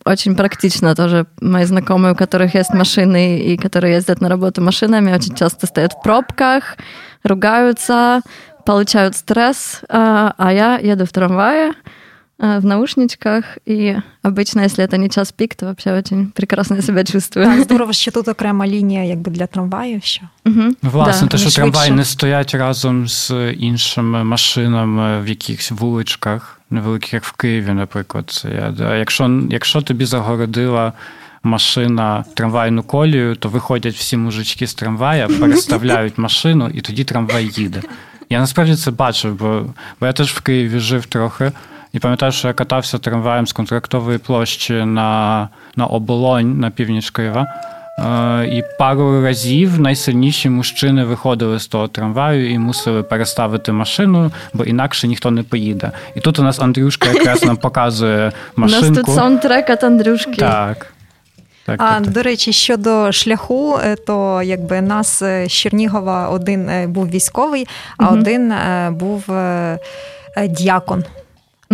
[0.05, 1.27] очень практично тоже.
[1.40, 5.92] Мои знакомые, у которых есть машины и которые ездят на работу машинами, очень часто стоят
[5.92, 6.77] в пробках,
[7.23, 8.21] ругаются,
[8.64, 11.73] получают стресс, а я еду в трамвае,
[12.41, 17.45] в наушничках, и обычно, если это не час пик, то вообще очень прекрасно себя чувствую.
[17.45, 20.01] Так, здорово, що тут окрема лінія якби для трамваю.
[20.04, 20.21] Що.
[20.45, 20.62] Угу.
[20.82, 21.38] Власне, да.
[21.38, 27.32] те, що трамваї не стоять разом з іншими машинами в якихось вуличках, невеликих, як в
[27.32, 28.45] Києві, наприклад.
[28.80, 30.93] Я, Якщо, Якщо тобі загородила
[31.43, 37.82] машина трамвайну колію, то виходять всі мужички з трамвая, переставляють машину, і тоді трамвай їде.
[38.30, 39.65] Я насправді це бачив, бо,
[39.99, 41.51] бо я теж в Києві жив трохи.
[41.93, 47.47] І пам'ятаю, що я катався трамваєм з контрактової площі на на оболонь на північ Києва.
[47.99, 54.63] Е, і пару разів найсильніші мужчини виходили з того трамваю і мусили переставити машину, бо
[54.63, 55.91] інакше ніхто не поїде.
[56.15, 58.86] І тут у нас Андрюшка якраз нам показує машинку.
[58.88, 60.36] У нас тут саундтрек від Андрюшки.
[60.36, 60.88] Так.
[61.65, 67.67] Так, а так, до речі, щодо шляху, то якби нас з Чернігова один був військовий,
[67.97, 68.15] а угу.
[68.15, 68.54] один
[68.89, 69.25] був
[70.49, 71.04] діакон.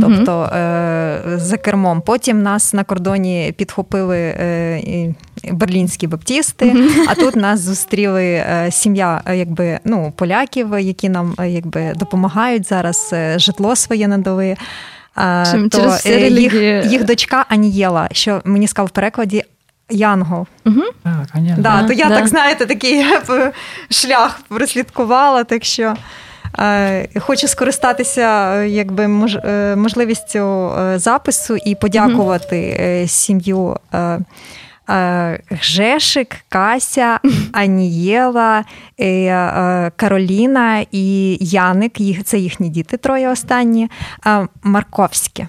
[0.02, 2.02] Тобто е, за кермом.
[2.02, 5.14] Потім нас на кордоні підхопили е,
[5.52, 6.76] берлінські баптісти,
[7.08, 13.76] а тут нас зустріли е, сім'я якби, ну, поляків, які нам якби, допомагають зараз, житло
[13.76, 14.56] своє надали.
[15.52, 16.54] Чим, то їх,
[16.92, 19.44] їх дочка Анієла, що мені сказав в перекладі.
[19.90, 20.48] Янгол.
[20.66, 20.82] Угу.
[21.04, 22.16] Так, да, То я да.
[22.16, 23.06] так знаєте, такий
[23.90, 25.96] шлях прослідкувала, так що.
[26.60, 33.08] Е, хочу скористатися е, якби е, можливістю запису і подякувати mm-hmm.
[33.08, 33.78] сім'ю
[35.52, 37.20] Гжешик, Кася,
[37.52, 38.64] Анієла,
[39.96, 41.98] Кароліна і Яник.
[42.24, 43.90] Це їхні діти, троє останні,
[44.64, 45.48] Марковські.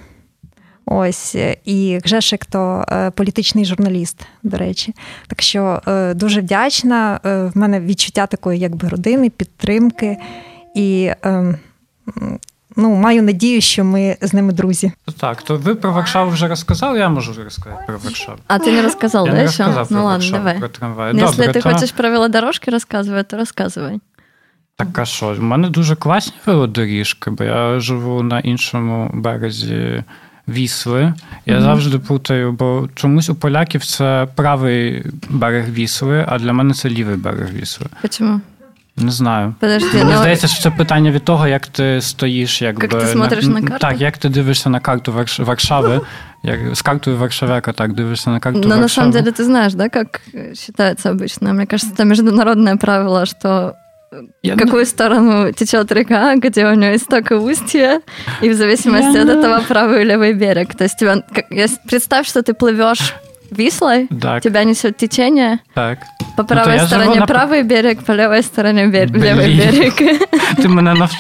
[0.87, 2.85] Ось і Гжешик то
[3.15, 4.95] політичний журналіст, до речі.
[5.27, 5.83] Так що
[6.15, 7.21] дуже вдячна.
[7.25, 10.17] В мене відчуття такої, якби родини, підтримки.
[10.79, 11.57] І ем,
[12.77, 14.93] ну, маю надію, що ми з ними друзі.
[15.21, 18.39] Так, то ви про Варшаву вже розказали, я можу розказати про Варшаву.
[18.47, 20.59] А ти не розказав, я да, не розказав Ну про ладно, давай.
[20.59, 21.13] про трамвай.
[21.15, 21.73] Ну, Якщо ти то...
[21.73, 24.01] хочеш про велодорожки розказувати, то розказуй.
[24.77, 25.37] Так, а що?
[25.39, 30.05] У мене дуже класні велодоріжки, бо я живу на іншому березі.
[30.49, 31.15] Вісли.
[31.47, 31.63] Я mm-hmm.
[31.63, 37.17] завжди путаю, бо чомусь у поляків це правий берег Вісли, а для мене це лівий
[37.17, 37.87] берег Вісли.
[38.11, 38.41] Чому?
[38.98, 39.56] Не знаю.
[39.60, 40.18] Подожди, Мені ну...
[40.18, 43.62] здається, що це питання від того, як ти стоїш, якби як ти смотриш на, на
[43.62, 43.78] карту?
[43.80, 46.02] Так, як ти дивишся на карту Варшави,
[46.44, 48.82] як з картою Варшавяка, так дивишься на карту Но Варшавы.
[48.82, 50.22] на самом деле ты знаешь, да, как
[50.56, 51.54] считается обычно?
[51.54, 53.76] Мне кажется, это международное правило, что
[54.44, 58.02] я в какую сторону течет река, где у нее исток и устье,
[58.42, 60.76] и в зависимости я от этого правый и левый берег.
[60.76, 61.24] То есть тебя,
[61.88, 63.16] представь, что ты плывешь
[63.51, 64.43] Вислой, так.
[64.43, 65.59] тебя несет течение.
[65.75, 65.99] Так.
[66.37, 67.27] По правой ну, стороні на...
[67.27, 69.11] правий берег, по лівій стороні бер...
[69.11, 70.19] лівий берег.
[70.57, 71.11] Ти мене нав...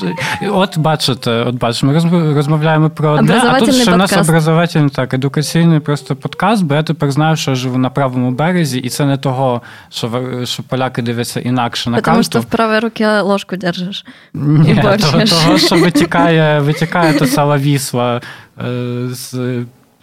[0.50, 5.14] От бачите, от бачите, ми розмовляємо про одне, а тут ще у нас образовательний, так,
[5.14, 9.04] едукаційний просто подкаст, бо я тепер знаю, що я живу на правому березі, і це
[9.04, 12.30] не того, що, що поляки дивляться інакше на Потому карту.
[12.30, 14.04] Тому що в правій руці ложку держиш.
[14.34, 18.20] Ні, того, того, що витікає, витікає та сала вісла
[19.10, 19.34] з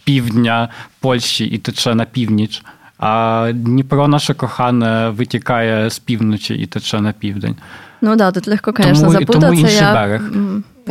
[0.05, 0.68] півдня
[1.01, 2.62] Польщі і тече на північ.
[2.99, 7.57] А Дніпро наше кохане витікає з півночі і тече на південь.
[8.01, 9.46] Ну да, тут легко, звісно, тому, запутатися.
[9.46, 9.92] Тому інший я...
[9.92, 10.23] берег.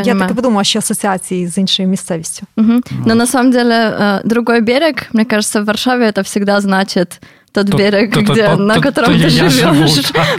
[0.03, 2.45] Я так подумала, що асоціації з іншою місцевістю.
[2.57, 2.73] Угу.
[2.73, 2.91] Вот.
[3.05, 7.77] Но на самом деле другой берег, мне кажется, в Варшаве это всегда значит тот то,
[7.77, 9.53] берег, то, где, то, на то, котором то, ты живешь.
[9.53, 9.87] Живу,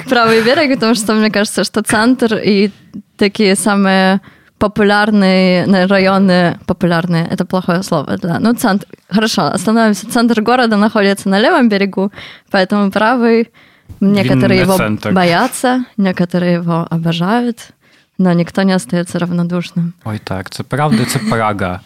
[0.08, 2.70] Правый берег, потому что мне кажется, что центр и
[3.16, 4.20] такие самые
[4.64, 11.40] популярные районы, популярные, это плохое слово, да, ну, центр, хорошо, остановимся, центр города находится на
[11.40, 12.12] левом берегу,
[12.50, 13.48] поэтому правый,
[14.00, 15.12] некоторые его центр.
[15.12, 17.72] боятся, некоторые его обожают,
[18.18, 19.92] но никто не остается равнодушным.
[20.04, 21.80] Ой, так, це правда, це Прага.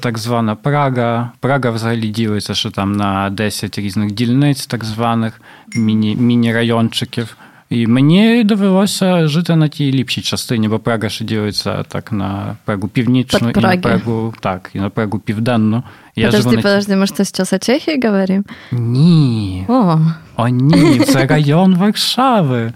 [0.00, 1.30] Так звана Прага.
[1.40, 5.40] Прага взагалі ділиться, що там на 10 різних дільниць, так званих
[5.74, 7.36] міні, міні-райончиків.
[7.69, 12.87] І мені довелося жити на тій ліпшій частині, бо Прага ще ділиться так на Прагу
[12.87, 15.83] північну і на Прагу, так, і на Прагу південну.
[16.15, 16.61] Я подожди, на...
[16.61, 18.43] подожди, ми що зараз о Чехії говоримо?
[18.71, 19.65] Ні.
[19.67, 19.99] О.
[20.35, 22.73] О, ні, це район Варшави.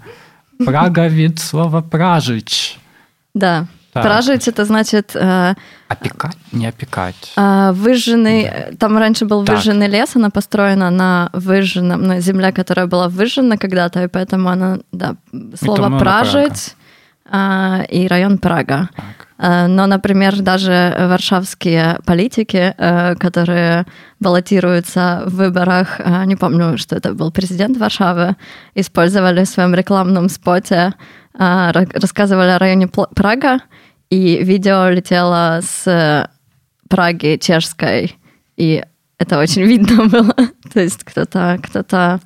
[0.66, 2.78] Прага від слова пражич.
[3.34, 3.66] Да.
[3.92, 4.04] Так.
[4.04, 5.14] Пражить это значит...
[5.14, 5.54] Э,
[5.88, 6.36] опекать?
[6.52, 7.32] Не опекать.
[7.36, 8.44] Э, выжженный...
[8.44, 8.76] Да.
[8.78, 9.56] Там раньше был так.
[9.56, 12.02] выжженный лес, она построена на выжженном...
[12.02, 14.78] На земле, которая была выжжена когда-то, и поэтому она...
[14.92, 15.16] Да,
[15.60, 16.74] слово «пражить»
[17.30, 18.88] э, и район Прага.
[18.96, 19.04] Так.
[19.42, 23.86] Э, но, например, даже варшавские политики, э, которые
[24.20, 28.36] баллотируются в выборах, э, не помню, что это был президент Варшавы,
[28.74, 30.94] использовали в своем рекламном споте,
[31.33, 33.59] рассказывали о районе Прага,
[34.09, 36.29] и видео летело с
[36.89, 38.15] Праги чешской,
[38.55, 38.83] и
[39.17, 40.35] это очень видно было.
[40.73, 42.19] То есть кто-то кто-то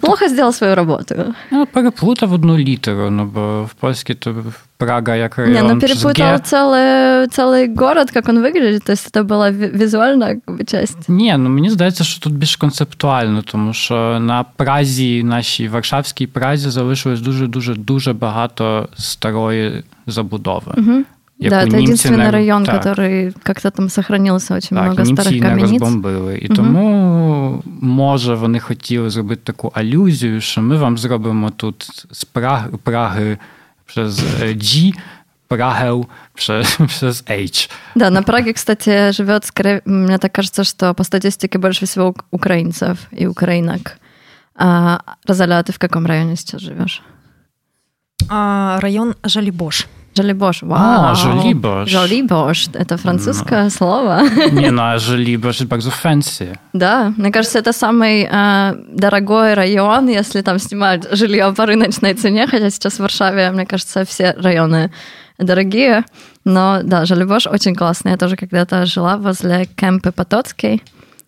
[0.00, 1.34] плохо сделал свою работу.
[1.50, 4.44] Ну, переплутав одну літеру, ну, бо в польській то
[4.76, 5.54] Прага як район.
[5.54, 11.08] Не, ну перепутал целый, целый город, как он выглядит, то есть это была визуальна часть.
[11.08, 16.70] Ні, ну мені здається, що тут більш концептуально, тому що на Празі, нашій Варшавській Празі,
[16.70, 20.74] залишилось дуже-дуже дуже багато старої забудови.
[20.76, 21.04] Угу.
[21.42, 22.30] Да, это единственный не...
[22.30, 22.74] район, так.
[22.74, 25.70] который как-то там сохранился очень так, много старих кам'яниць.
[25.70, 26.38] не розбомбили.
[26.38, 26.54] І угу.
[26.56, 33.38] тому, може, вони хотіли зробити таку алюзію, що ми вам зробимо тут з Праги, Праги
[33.86, 34.92] через G
[35.48, 37.70] Prahę przez, przez H.
[37.96, 42.98] Да, на Праге, кстати, живет, скорее, мне так кажется, что по статистике больше всего украинцев
[43.12, 43.98] и украинок.
[44.54, 47.02] А, Розаля, а ты в каком районе сейчас живешь?
[48.28, 49.86] А, район Жалібош.
[50.15, 50.61] Жалибош.
[50.61, 51.11] Вау.
[51.11, 51.89] А, Жалибош.
[51.89, 52.67] Жалибош.
[52.73, 53.69] Это французское Ну.
[53.69, 54.21] слово.
[54.51, 56.55] No, a Żoliborz jest bardzo fancy.
[56.73, 62.47] Да, мне кажется, это самый э, дорогой район, если там снимать жилье по рыночной цене,
[62.47, 64.91] хотя сейчас в Варшаве, мне кажется, все районы
[65.39, 66.03] дорогие.
[66.45, 68.11] Но да, Жалибош очень классный.
[68.11, 70.81] Я тоже когда-то жила возле Кемпы Потоцкой.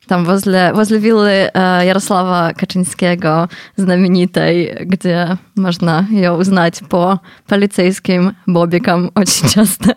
[0.08, 1.52] Там возле, возле виллы
[1.86, 9.96] Ярослава Качинского знаменитой, где можно ее узнать по полицейским бобикам очень часто.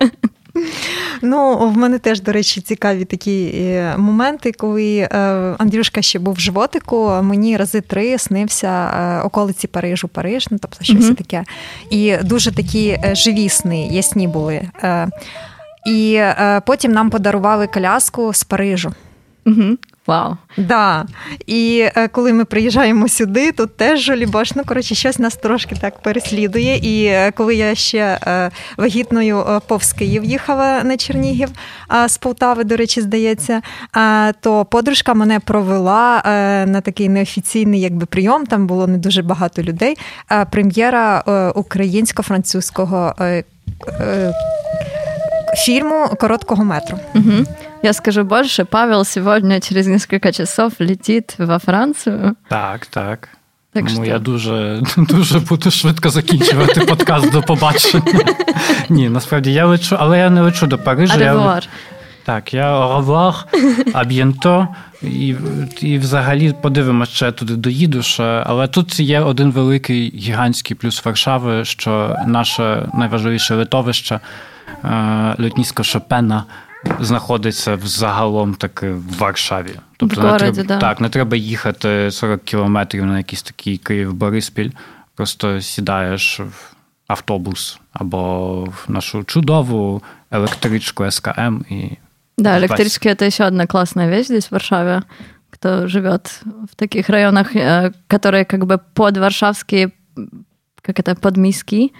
[1.22, 3.52] Ну, в мене теж, до речі, цікаві такі
[3.96, 5.08] моменти, коли
[5.58, 11.04] Андрюшка ще був в животику, мені рази три снився околиці Парижу, Париж, ну тобто щось
[11.04, 11.14] Мгм.
[11.14, 11.44] таке.
[11.90, 14.62] І дуже такі живі сни, ясні були.
[15.86, 16.20] І
[16.66, 18.92] потім нам подарували коляску з Парижу.
[19.48, 19.78] Мгм.
[20.06, 20.36] Вау.
[20.56, 21.06] Да.
[21.46, 26.02] І е, коли ми приїжджаємо сюди, тут теж жолібош, ну коротше, щось нас трошки так
[26.02, 26.76] переслідує.
[26.76, 31.48] І е, коли я ще е, вагітною е, повз Київ їхала на Чернігів
[32.08, 33.62] з Полтави, до речі, здається,
[34.40, 38.46] то подружка мене провела е, на такий неофіційний якби прийом.
[38.46, 39.96] Там було не дуже багато людей.
[40.32, 43.44] е, Прем'єра е, українсько-французького е,
[43.88, 44.32] е,
[45.56, 46.98] фільму короткого метру.
[47.14, 47.46] Мгм.
[47.82, 48.64] Я скажу больше.
[48.64, 52.36] Павел сегодня через несколько часов летит во Францию.
[52.48, 53.28] Так, так.
[53.72, 54.12] Так Тому що?
[54.12, 58.24] я дуже, дуже буду швидко закінчувати подкаст до побачення.
[58.88, 61.16] Ні, насправді я лечу, але я не лечу до Парижа.
[61.18, 61.60] Я,
[62.24, 62.78] так, я
[63.94, 64.66] à bientôt.
[65.02, 65.34] І,
[65.80, 68.02] і взагалі подивимося, чи я туди доїду.
[68.02, 68.42] Ще.
[68.46, 74.20] Але тут є один великий гігантський плюс Варшави, що наше найважливіше литовище,
[74.84, 76.44] е, лютнісько Шопена,
[76.99, 79.75] знаходиться взагалом таки в Варшаві.
[79.97, 80.77] Тобто В не городі, треба, да.
[80.79, 84.69] так, не треба їхати 40 кілометрів на якийсь такий Київ-Бориспіль.
[85.15, 86.73] Просто сідаєш в
[87.07, 91.97] автобус або в нашу чудову електричку СКМ і
[92.37, 92.63] Да, Класс.
[92.63, 95.03] электрические это еще одна классная вещь здесь в Варшаве.
[95.51, 96.41] Кто живет
[96.71, 99.91] в таких районах, э, которые как бы под варшавские,
[100.81, 101.91] как это, подмиски,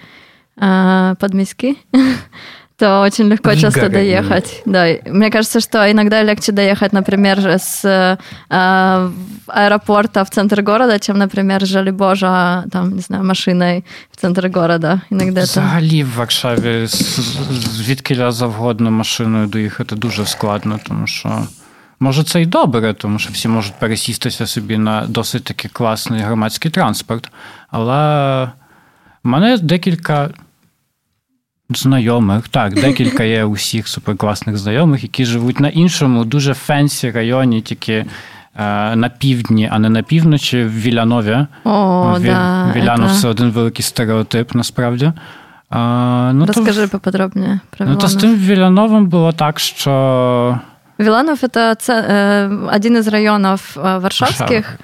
[0.56, 1.76] э, подмиски,
[2.78, 3.92] то очень легко часто Вигари.
[3.92, 4.62] доехать.
[4.66, 9.10] Да, и мне кажется, что иногда легче доехать, например, с э,
[9.46, 15.00] аэропорта в центр города, чем, например, с Жалибожа, там, не знаю, машиной в центр города.
[15.10, 15.44] Иногда это...
[15.44, 17.18] Взагалі в Варшаві з-
[17.76, 21.46] звідки завгодно машиною доїхати дуже складно, тому що.
[22.00, 26.70] Може, це й добре, тому що всі можуть пересістися собі на досить таки класний громадський
[26.70, 27.30] транспорт.
[27.70, 27.94] Але
[29.24, 30.30] в мене декілька
[31.70, 37.92] знайомих, так, декілька є усіх суперкласних знайомих, які живуть на іншому, дуже фенсі районі, тільки
[37.92, 38.06] е,
[38.96, 41.46] на півдні, а не на півночі, в Вілянові.
[41.64, 41.70] О,
[42.18, 42.72] Ві- да.
[42.76, 45.12] Вілянов это- це один великий стереотип, насправді.
[45.70, 48.38] А, ну, Расскажи то, поподробнее про ну, то з Виланов.
[48.38, 50.60] тим Віляновим було так, що
[50.98, 54.78] Виланов это це- э, один из районов э, варшавских,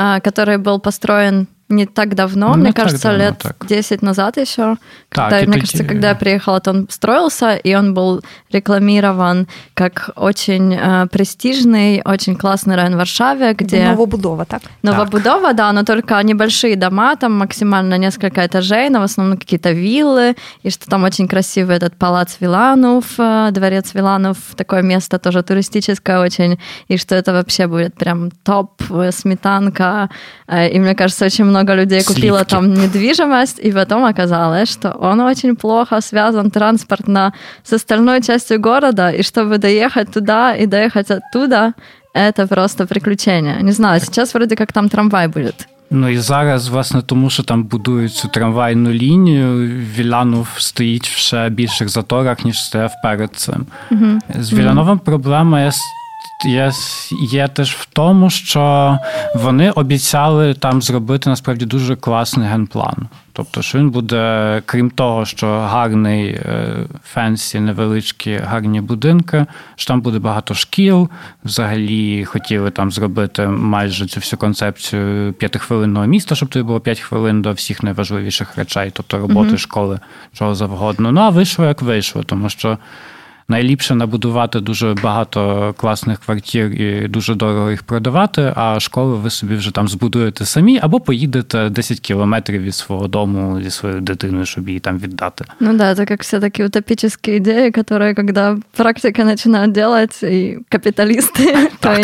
[0.00, 3.65] э, который был построен не так давно, Ну, мне не так кажется, давно, лет так.
[3.67, 4.77] 10 назад еще.
[5.09, 10.11] Так, Когда, мне кажется, когда я приехала, то он строился, и он был рекламирован как
[10.15, 13.89] очень э, престижный, очень классный район в Варшаве, где...
[13.89, 14.61] Новобудова, так?
[14.83, 20.35] Новобудова, да, но только небольшие дома, там максимально несколько этажей, но в основном какие-то виллы,
[20.63, 26.19] и что там очень красивый этот палац Виланов, э, дворец Виланов, такое место тоже туристическое
[26.19, 30.09] очень, и что это вообще будет прям топ, э, сметанка,
[30.47, 32.50] Э, и мне кажется, очень много людей купило Сливки.
[32.50, 37.32] там недвижимость, и потом оказалось, что он очень плохо связан транспортно
[37.64, 41.72] с остальной частью города, и чтобы доехать туда и доехать оттуда,
[42.14, 43.62] это просто приключение.
[43.62, 45.66] Не знаю, сейчас вроде как там трамвай будет.
[45.92, 51.48] ну і зараз, власне, тому що там будують цю трамвайну лінію, Вілянов стоїть в ще
[51.48, 53.66] більших заторах, ніж стояв перед цим.
[54.40, 55.80] З Вілановим проблема є, с-
[56.43, 56.71] є,
[57.31, 58.97] є теж в тому, що
[59.35, 63.07] вони обіцяли там зробити насправді дуже класний генплан.
[63.33, 70.01] Тобто, що він буде, крім того, що гарний е, фенсі, невеличкі гарні будинки, що там
[70.01, 71.09] буде багато шкіл.
[71.45, 77.41] Взагалі хотіли там зробити майже цю всю концепцію п'ятихвилинного міста, щоб тобі було п'ять хвилин
[77.41, 79.99] до всіх найважливіших речей, тобто роботи, школи,
[80.33, 81.11] чого завгодно.
[81.11, 82.77] Ну а вийшло як вийшло, тому що
[83.50, 89.54] найліпше набудувати дуже багато класних квартир і дуже дорого їх продавати, а школи ви собі
[89.54, 94.68] вже там збудуєте самі, або поїдете 10 кілометрів від свого дому зі своєю дитиною, щоб
[94.68, 95.44] її там віддати.
[95.60, 101.70] Ну да, это как все такие утопические идеи, которые, когда практика начинают делать, и капиталисты,
[101.80, 101.96] то,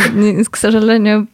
[0.51, 1.27] к сожалению,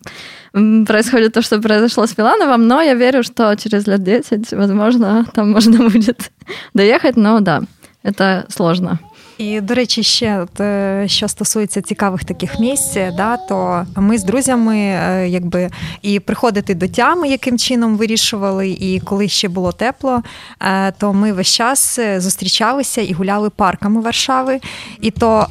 [0.86, 5.50] происходит то, что произошло с Филановым, но я верю, что через лет 10, возможно, там
[5.50, 6.30] можно будет
[6.74, 7.62] доехать, но да,
[8.04, 8.98] это сложно.
[9.37, 14.77] І, до речі, ще е, що стосується цікавих таких місць, да, то ми з друзями
[14.77, 15.69] е, якби
[16.01, 20.23] і приходити до тями, яким чином вирішували, і коли ще було тепло,
[20.61, 24.59] е, то ми весь час зустрічалися і гуляли парками Варшави.
[25.01, 25.47] І то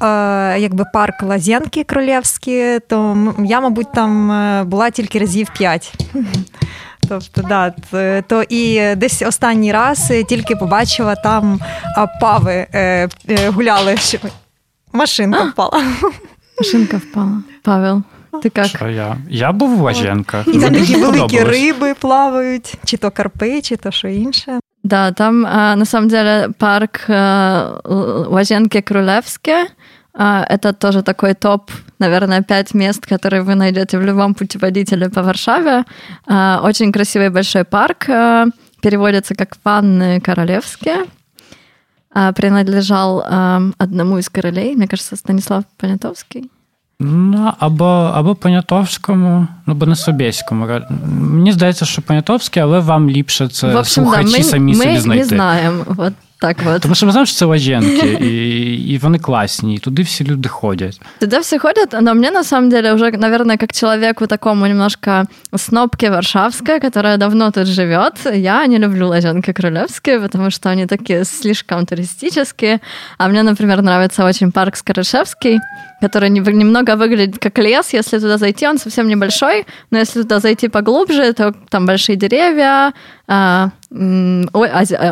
[0.59, 4.29] якби парк Лазєнки Кролєвський, то я, мабуть, там
[4.69, 5.95] була тільки разів п'ять.
[7.09, 7.75] Тобто, да,
[8.21, 11.61] то і десь останній раз тільки побачила там
[12.21, 13.97] пави е, е, гуляли.
[14.93, 15.83] Машинка впала.
[16.59, 17.43] Машинка впала.
[17.63, 18.03] Павел.
[18.43, 18.67] Ти як?
[18.67, 19.17] Що я?
[19.29, 20.49] Я був в Лазенках.
[20.49, 24.61] І там такі великі риби плавають, чи то карпи, чи то що інше.
[24.85, 27.01] Да, там на самом деле парк
[28.31, 29.67] Лазенки Крулевське.
[30.16, 35.86] Это тоже такой топ, наверное, пять мест, которые вы найдете в любом путеводителе по Варшаве.
[36.64, 38.06] Очень красивый большой парк.
[38.82, 41.06] Переводится как «Ванны королевские».
[42.36, 43.24] Принадлежал
[43.78, 46.52] одному из королей, мне кажется, Станислав Понятовский.
[47.00, 50.68] Ну, або або Понятовському, ну, або не Собєському.
[51.08, 54.78] Мені здається, що Понятовський, але вам ліпше це в общем, слухачі да, ми, самі ми
[54.78, 55.08] собі знайти.
[55.08, 55.84] Ми не знаємо.
[55.98, 56.82] От так от.
[56.82, 60.50] Тому що ми знаємо, що це лаженки, і, і вони класні, і туди всі люди
[60.50, 61.02] ходять.
[61.20, 66.10] Туда все ходят, но мне на самом деле уже, наверное, как человеку такому немножко снобке
[66.10, 71.86] варшавской, которая давно тут живет, я не люблю лазенки крылевские, потому что они такие слишком
[71.86, 72.80] туристические.
[73.18, 75.60] А мне, например, нравится очень парк Скорышевский,
[76.02, 77.94] который немного выглядит как лес.
[77.94, 82.94] Если туда зайти, он совсем небольшой, но если туда зайти поглубже, то там большие деревья,
[83.28, 83.70] а,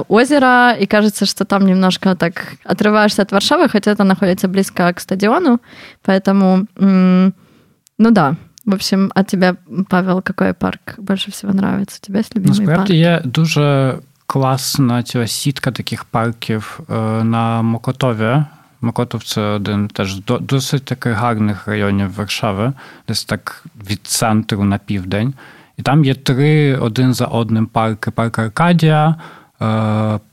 [0.10, 2.34] озеро, и кажется, что там немножко так
[2.64, 5.60] отрываешься от Варшавы, хотя это находится близко к стадиону,
[6.04, 8.36] поэтому, ну да,
[8.66, 9.56] в общем, а тебе,
[9.89, 12.00] Павел, какой парк больше всего нравится?
[12.04, 12.89] У тебя есть любимый Насправді парк?
[12.89, 16.80] є дуже класна ціла сітка таких парків
[17.24, 18.43] на Мокотові.
[18.85, 22.72] Мокотов це один теж досить таких гарних районів Варшави,
[23.09, 25.35] десь так від центру на південь.
[25.76, 29.16] І там є три один за одним парки: парк Аркадія,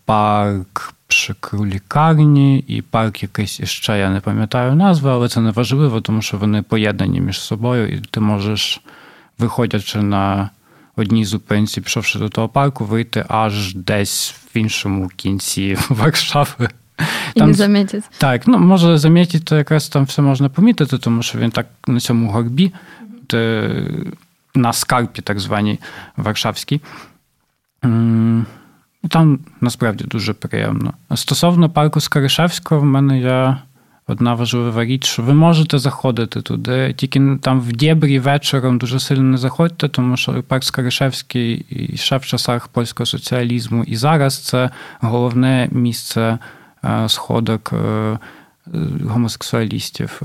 [0.06, 6.02] парк Пшикру лікарні і парк якийсь іще, я не пам'ятаю назви, але це не важливо,
[6.02, 8.82] тому що вони поєднані між собою, і ти можеш,
[9.38, 10.50] виходячи на
[10.96, 16.70] одній зупинці, пішовши до того парку, вийти аж десь в іншому кінці Варшави.
[17.36, 18.04] І не замітить.
[18.18, 22.32] Так, ну може замітити, якраз там все можна помітити, тому що він так на цьому
[22.32, 22.74] горбі,
[23.30, 23.72] де
[24.56, 25.80] на скарпі, так званій
[26.18, 26.82] Варшавській.
[29.10, 30.94] Там насправді дуже приємно.
[31.16, 33.58] Стосовно парку Скоришевського, в мене є
[34.08, 39.24] одна важлива річ, що ви можете заходити туди, тільки там в Дєбрі вечором дуже сильно
[39.24, 44.70] не заходьте, тому що парк Скоришевський і ще в часах польського соціалізму, і зараз це
[45.00, 46.38] головне місце
[47.08, 47.74] сходок
[49.06, 50.22] гомосексуалістів,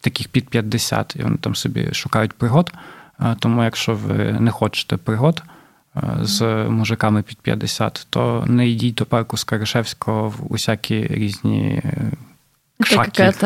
[0.00, 2.72] таких під 50, і вони там собі шукають пригод.
[3.38, 5.42] Тому, якщо ви не хочете пригод
[6.20, 11.82] з мужиками під 50, то не йдіть до парку Скаришевського в усякі різні.
[12.86, 13.42] Це якась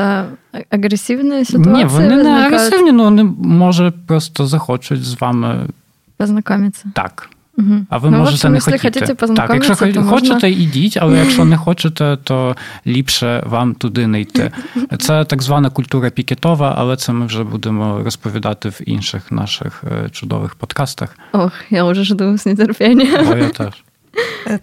[0.70, 1.76] агресивна ситуація?
[1.76, 5.68] Ні, вони не агресивні, але вони може просто захочуть з вами
[6.16, 6.84] познайомитися.
[6.94, 7.30] Так.
[7.58, 7.86] Угу.
[7.90, 9.14] А ви ну, можете не хотіти.
[9.14, 10.48] Так, якщо хочете, можна...
[10.48, 14.52] ідіть, але якщо не хочете, то ліпше вам туди не йти.
[14.98, 20.54] Це так звана культура пікетова, але це ми вже будемо розповідати в інших наших чудових
[20.54, 21.16] подкастах.
[21.32, 23.32] Ох, я вже жду з нетерпінням.
[23.32, 23.85] О, я теж.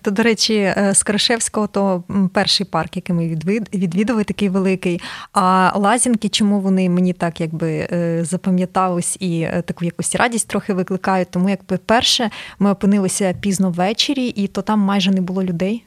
[0.01, 2.03] То, до речі, з Крашевського то
[2.33, 3.27] перший парк, який ми
[3.73, 5.01] відвідували, такий великий.
[5.33, 7.87] А лазінки, чому вони мені так якби
[8.21, 11.31] запам'ятались і таку якусь радість трохи викликають?
[11.31, 12.29] Тому якби перше
[12.59, 15.85] ми опинилися пізно ввечері, і то там майже не було людей.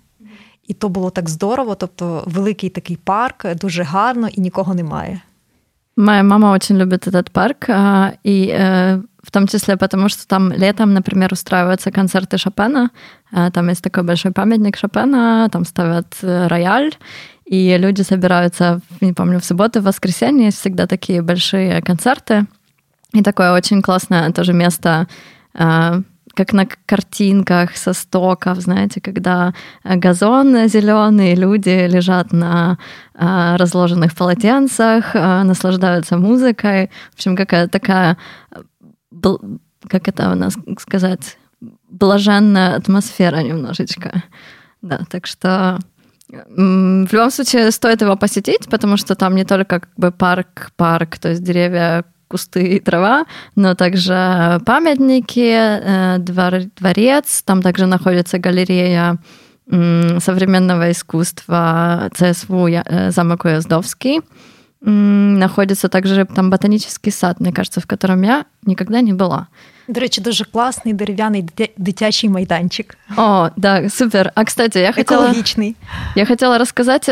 [0.67, 1.75] І то було так здорово.
[1.75, 5.21] Тобто, великий такий парк, дуже гарно і нікого немає.
[5.97, 7.67] Моя мама очень любит этот парк,
[8.23, 12.91] и в том числе потому, что там летом, например, устраиваются концерты Шопена.
[13.31, 16.95] Там есть такой большой памятник Шопена, там ставят рояль,
[17.45, 22.47] и люди собираются, не помню, в субботу, в воскресенье есть всегда такие большие концерты.
[23.13, 25.07] И такое очень классное тоже место
[26.37, 32.79] как на картинках со стоков, знаете, когда газон зеленый, люди лежат на
[33.15, 36.91] разложенных полотенцах, наслаждаются музыкой.
[37.13, 38.17] В общем, какая такая,
[39.89, 41.39] как это у нас сказать,
[41.89, 44.23] блаженная атмосфера немножечко.
[44.83, 45.79] Да, так что
[46.29, 51.19] в любом случае стоит его посетить, потому что там не только как бы парк, парк,
[51.19, 53.25] то есть деревья, кусты и трава,
[53.55, 59.19] но также памятники, э, двор, дворец, там также находится галерея
[59.69, 64.21] современного искусства ЦСВУ э, замок Уездовский.
[64.81, 69.47] Находится также там ботанический сад, мне кажется, в котором я никогда не была.
[69.89, 72.97] До речі, дуже класний дерев'яний дитячий майданчик.
[73.17, 74.33] О, да, супер.
[74.35, 75.27] А кстати, я хотела...
[75.27, 75.77] Экологичный.
[76.15, 77.09] Я хотела рассказать...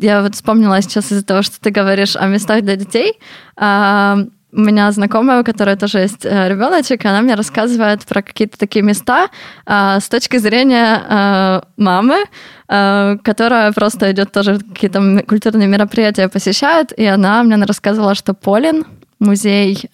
[0.00, 3.18] Я вот вспомнила сейчас из-за того, что ты говоришь о местах для детей.
[3.56, 4.16] Э,
[4.52, 8.84] у меня знакомая, у которой тоже есть э, ребеночек, она мне рассказывает про какие-то такие
[8.84, 9.28] места
[9.66, 12.24] с точки зрения мамы,
[12.68, 18.84] которая просто идет тоже какие-то культурные мероприятия посещает, и она мне рассказывала, что Полин,
[19.18, 19.90] музей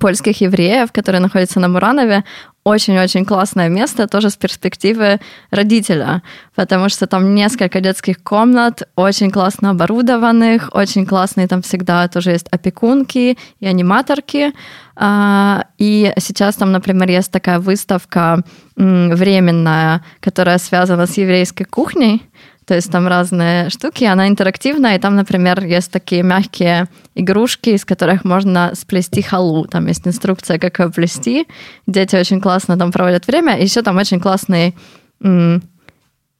[0.00, 2.24] польских евреев, которые находятся на Муранове,
[2.64, 5.20] очень-очень классное место, тоже с перспективы
[5.50, 6.22] родителя,
[6.54, 12.48] потому что там несколько детских комнат, очень классно оборудованных, очень классные там всегда тоже есть
[12.50, 14.52] опекунки и аниматорки.
[14.96, 18.42] А, и сейчас там, например, есть такая выставка
[18.76, 22.22] временная, которая связана с еврейской кухней,
[22.67, 27.83] то есть там разные штуки, она интерактивная, и там, например, есть такие мягкие игрушки, из
[27.83, 29.65] которых можно сплести халу.
[29.65, 31.47] Там есть инструкция, как ее плести.
[31.87, 33.57] Дети очень классно там проводят время.
[33.57, 34.75] И еще там очень классный
[35.21, 35.61] м-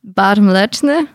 [0.01, 1.07] бар млечный,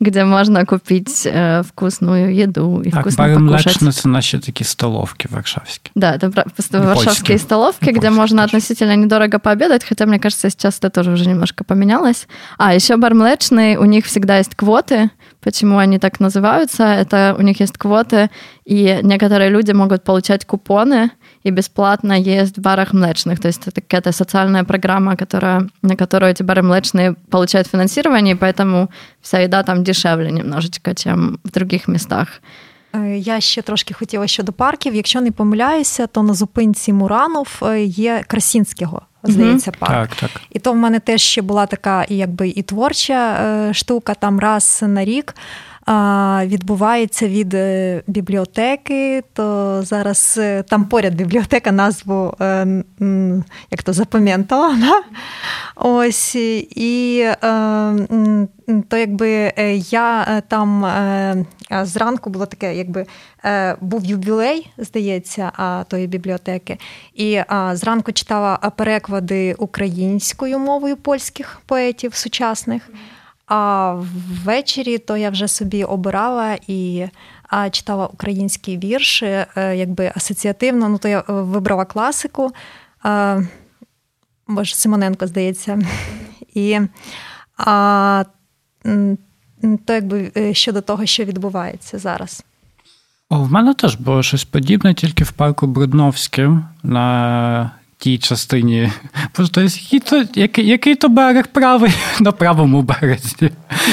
[0.00, 3.82] где можно купить э, вкусную еду и так, вкусно покушать.
[3.82, 5.90] это наши такие столовки варшавские.
[5.94, 8.56] Да, это просто варшавские столовки, где польские можно тоже.
[8.56, 12.28] относительно недорого пообедать, хотя, мне кажется, сейчас это тоже уже немножко поменялось.
[12.58, 16.84] А, еще бар млечный, у них всегда есть квоты, почему они так называются.
[16.84, 18.30] Это у них есть квоты,
[18.64, 21.10] и некоторые люди могут получать купоны–
[21.43, 23.39] и бесплатно есть в барах млечных.
[23.39, 28.37] То есть это какая-то социальная программа, которая, на которую эти бары млечные получают финансирование, и
[28.37, 28.89] поэтому
[29.21, 32.41] вся еда там дешевле немножечко, чем в других местах.
[33.15, 34.95] Я ще трошки хотіла щодо парків.
[34.95, 39.93] Якщо не помиляюся, то на зупинці Муранов є Красінського, здається, парк.
[39.93, 40.41] Так, так.
[40.49, 45.05] І то в мене теж ще була така, якби і творча штука, там раз на
[45.05, 45.35] рік
[46.44, 52.84] відбувається від е, бібліотеки, то зараз е, там поряд бібліотека назву е,
[53.70, 54.76] як то запам'ятала.
[54.80, 55.02] Да?
[55.76, 56.34] Ось
[56.70, 57.26] і
[58.88, 59.52] то якби
[59.90, 60.86] я там
[61.70, 63.06] зранку було таке, якби
[63.80, 65.52] був юбілей, здається,
[65.88, 66.78] тої бібліотеки.
[67.14, 67.40] І
[67.72, 72.90] зранку читала переклади українською мовою польських поетів сучасних.
[73.48, 73.94] А
[74.44, 77.08] ввечері то я вже собі обирала і
[77.70, 80.88] читала українські вірші, е, якби асоціативно.
[80.88, 82.50] Ну, то я е, вибрала класику.
[83.02, 83.40] А,
[84.48, 85.78] Боже, Симоненко, здається.
[86.54, 86.80] І
[87.56, 88.24] а,
[89.84, 92.44] то якби е, щодо того, що відбувається зараз.
[93.30, 98.92] О, В мене теж було щось подібне, тільки в парку Брудновським на тій частині.
[99.32, 103.50] Просто який то, який, який то берег правий на правому березі.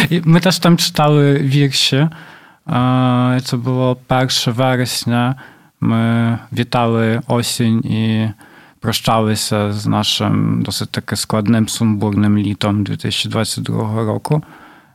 [0.10, 2.10] І Ми теж там читали вірші.
[3.44, 5.36] Це було 1 вересня.
[5.82, 8.30] Ми вітали осінь і
[8.80, 14.44] прощалися з нашим досить таки складним сумбурним літом 2022 року.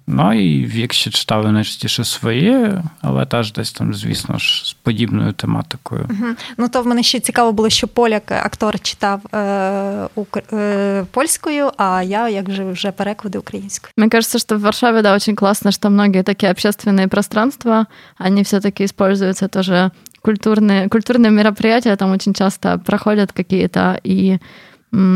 [0.10, 6.10] Ну і вірші читали найчастіше свої, але теж десь там, звісно ж, з подібною тематикою.
[6.10, 6.30] Угу.
[6.58, 11.72] Ну то в мене ще цікаво було, що поляк актор читав е, ук, е, польскую,
[11.78, 13.92] а я як же вже переклади українською.
[13.98, 17.86] Мне кажется, что в Варшаве, да, очень классно, что многие такие общественные пространства,
[18.18, 19.92] они все-таки используются тоже
[20.22, 24.40] культурные, культурные мероприятия, там очень часто проходят какие-то, и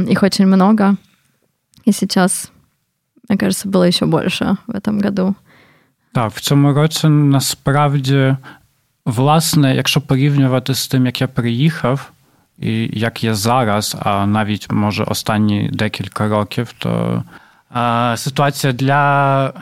[0.09, 0.95] их очень много.
[1.85, 2.51] И сейчас
[3.28, 5.34] мне кажется, было еще больше в этом году.
[6.12, 8.36] Так, в цьому році насправді,
[9.06, 12.10] власне, якщо порівнювати з тим, як я приїхав,
[12.58, 17.22] і як я зараз, а навіть може останні декілька років, то
[17.70, 19.52] а, ситуація для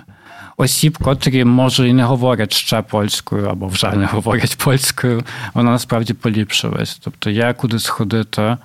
[0.57, 6.15] осіб, котрі може і не говорять ще польською, або вже не говорять польською, вона насправді
[6.15, 7.01] поліпшилась.
[7.05, 8.57] Тобто є куди сходити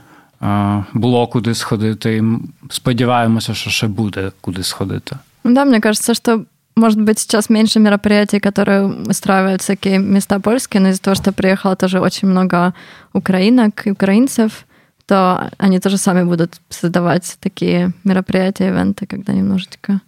[0.92, 2.16] було куди сходити.
[2.16, 2.22] І
[2.70, 5.16] сподіваємося, що ще буде куди сходити.
[5.44, 6.44] Да, мне кажется, что
[6.76, 11.76] может быть, сейчас меньше мероприятий, которые устраивают всякие места польские, но из-за того, что приехало
[11.76, 12.72] тоже очень много
[13.12, 14.64] украинок и украинцев,
[15.06, 20.00] то они тоже сами будут создавать такие мероприятия, ивенты, когда немножечко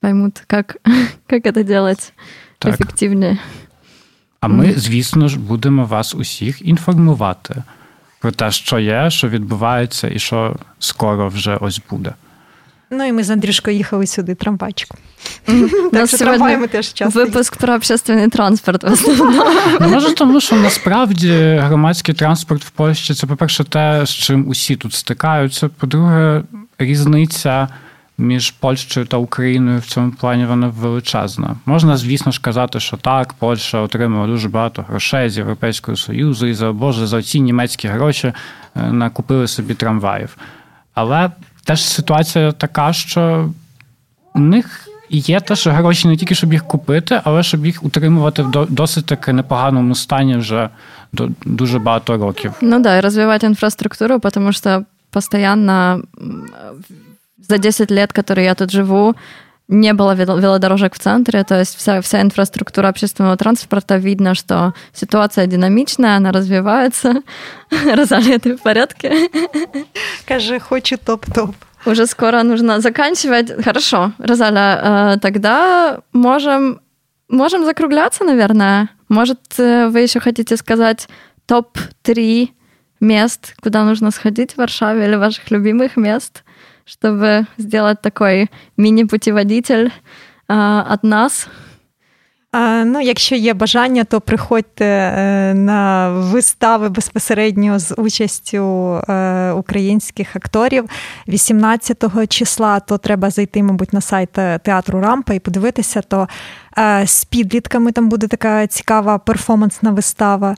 [0.00, 0.76] поймут, как,
[1.26, 2.12] как это делать
[2.58, 2.74] так.
[2.74, 3.38] ефективніше.
[4.40, 7.62] А ми, звісно ж, будемо вас усіх інформувати
[8.19, 12.13] про те, що є, що відбувається, і що скоро вже ось буде.
[12.91, 14.97] Ну і ми з Андрюшкою їхали сюди трамвайчиком.
[15.91, 17.19] Так що трамваємо теж часто.
[17.19, 18.83] Випуск про общественний транспорт.
[18.83, 19.43] в основному.
[19.81, 24.75] Ну, може, тому що насправді громадський транспорт в Польщі це, по-перше, те, з чим усі
[24.75, 25.69] тут стикаються.
[25.69, 26.43] По-друге,
[26.79, 27.67] різниця
[28.19, 31.55] між Польщею та Україною в цьому плані вона величезна.
[31.65, 36.53] Можна, звісно ж, казати, що так, Польща отримала дуже багато грошей з Європейського Союзу, і
[36.53, 40.37] за Боже, за ці німецькі гроші е, накупили собі трамваїв.
[40.93, 41.31] Але
[41.63, 43.49] теж ситуація така, що
[44.33, 48.65] у них є теж гроші не тільки, щоб їх купити, але щоб їх утримувати в
[48.69, 50.69] досить таки непоганому стані вже
[51.45, 52.53] дуже багато років.
[52.61, 56.01] Ну да, розвивати інфраструктуру, тому що постійно
[57.47, 59.15] за 10 лет, которые я тут живу,
[59.69, 65.45] не было велодорожек в центре, то есть вся, вся инфраструктура общественного транспорта, видно, что ситуация
[65.45, 67.21] динамичная, она развивается.
[67.95, 69.29] Розалия, ты в порядке?
[70.21, 71.55] Скажи, хочу топ-топ.
[71.85, 73.63] Уже скоро нужно заканчивать.
[73.63, 76.81] Хорошо, Розаля, э, тогда можем,
[77.29, 78.89] можем закругляться, наверное.
[79.07, 81.07] Может, э, вы еще хотите сказать
[81.45, 82.49] топ-3
[82.99, 86.43] мест, куда нужно сходить в Варшаве или ваших любимых мест?
[86.89, 89.89] Чтобы сделать такой міні-путіводитель
[90.49, 91.47] від нас.
[92.85, 100.89] Ну, якщо є бажання, то приходьте е, на вистави безпосередньо з участю е, українських акторів
[101.27, 104.31] 18 числа, то треба зайти, мабуть, на сайт
[104.63, 106.27] театру Рампа і подивитися, то
[106.77, 110.55] е, з підлітками там буде така цікава перформансна вистава.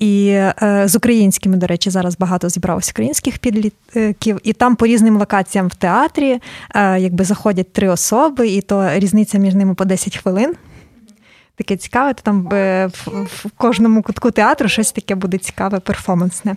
[0.00, 5.16] І е, з українськими, до речі, зараз багато зібралося українських підлітків, і там по різним
[5.16, 6.40] локаціям в театрі
[6.74, 10.54] е, якби заходять три особи, і то різниця між ними по 10 хвилин.
[11.56, 16.56] Таке цікаве, то там е, в, кожному кутку театру щось таке буде цікаве, перформансне.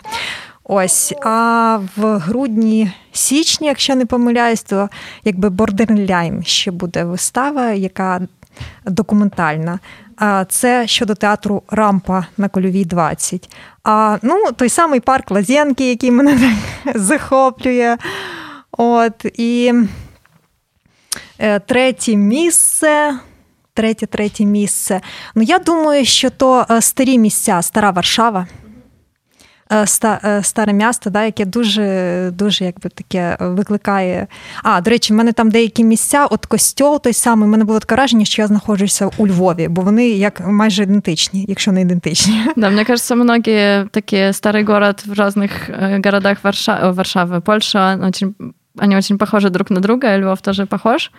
[0.63, 4.89] Ось, а в грудні січні, якщо не помиляюсь, то
[5.23, 8.21] якби Borderline ще буде вистава, яка
[8.85, 9.79] документальна.
[10.49, 13.49] Це щодо театру Рампа на Кольовій 20.
[13.83, 17.97] А ну, той самий парк Лазєнки, який мене так захоплює.
[18.71, 19.73] От, І
[21.39, 23.19] е, третє місце.
[23.73, 25.01] Третє, третє місце.
[25.35, 28.47] Ну, я думаю, що то е, старі місця, стара Варшава.
[29.70, 29.86] Е,
[30.24, 34.26] е, старе місто, да, яке дуже дуже якби таке викликає.
[34.62, 37.78] А, до речі, в мене там деякі місця, от костьол той самий, в мене було
[37.78, 42.42] таке враження, що я знаходжуся у Львові, бо вони як майже ідентичні, якщо не ідентичні.
[42.56, 48.34] Да, мне кажется, многие такие старый город в разных э, городах Варшавы, Варшавы Польша, очень,
[48.78, 51.10] они очень похожи друг на друга, и Львов тоже похож.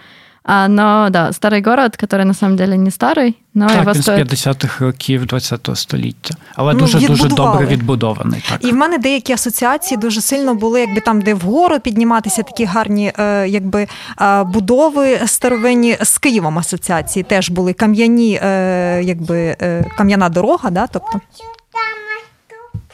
[0.46, 4.02] А, но да, старий город, який на самом деле не старий, но так, його він
[4.02, 4.38] стоїть...
[4.38, 8.44] з 50-х років 20-го століття, але ну, дуже дуже добре відбудований.
[8.48, 8.64] Так.
[8.64, 13.12] І в мене деякі асоціації дуже сильно були, якби там, де вгору підніматися, такі гарні
[13.18, 13.86] е, якби
[14.20, 20.86] е, будови старовинні з Києвом асоціації теж були кам'яні, е, якби е, кам'яна дорога, да,
[20.86, 21.20] тобто.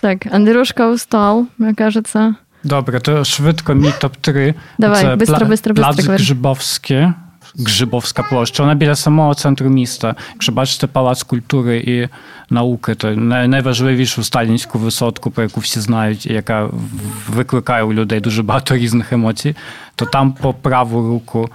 [0.01, 2.34] Так, Андрюшка устал, мені кажется.
[2.64, 4.55] Добре, то швидко мій топ-3.
[4.78, 6.05] Давай, Це бистро, бистро, бистро.
[6.05, 7.09] Плац Гжибовський.
[7.59, 8.62] Гжибовська площа.
[8.62, 10.14] Вона біля самого центру міста.
[10.32, 12.09] Якщо бачите палац культури і
[12.55, 16.68] науки, то найважливішу сталінську висотку, про яку всі знають, яка
[17.28, 19.57] викликає у людей дуже багато різних емоцій,
[19.94, 21.51] то там по праву руку.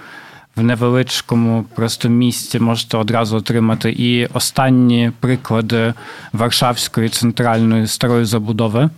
[0.55, 5.93] В невеличкому просто місці можете одразу отримати і останні приклади
[6.33, 8.89] Варшавської центральної старої забудови,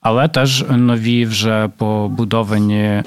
[0.00, 3.02] але теж нові вже побудовані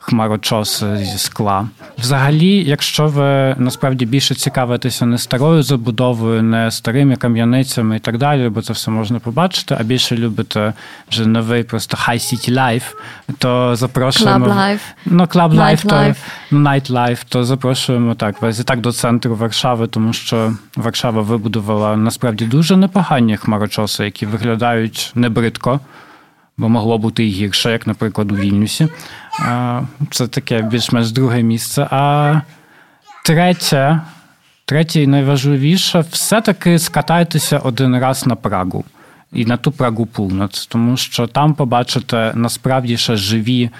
[0.00, 1.68] хмарочоси зі скла.
[1.98, 8.48] Взагалі, якщо ви насправді більше цікавитеся не старою забудовою, не старими кам'яницями і так далі,
[8.48, 10.72] бо це все можна побачити, а більше любите
[11.10, 12.94] вже новий просто high city life,
[13.38, 14.80] то запрошуємо Club life.
[15.06, 15.96] Ну, Club Life, то
[16.56, 21.96] Night Life, то запрошуємо так вас і так до центру Варшави, тому що Варшава вибудувала
[21.96, 25.80] насправді дуже непогані хмарочоси, які виглядають небридко
[26.60, 28.88] бо могло бути і гірше, як, наприклад, у Вільнюсі.
[30.10, 31.88] Це таке більш-менш друге місце.
[31.90, 32.34] А
[33.24, 34.00] третє,
[34.64, 38.84] третє і найважливіше, все-таки скатайтеся один раз на Прагу.
[39.32, 43.70] І на ту Прагу Пулноц, тому що там побачите насправді ще живі,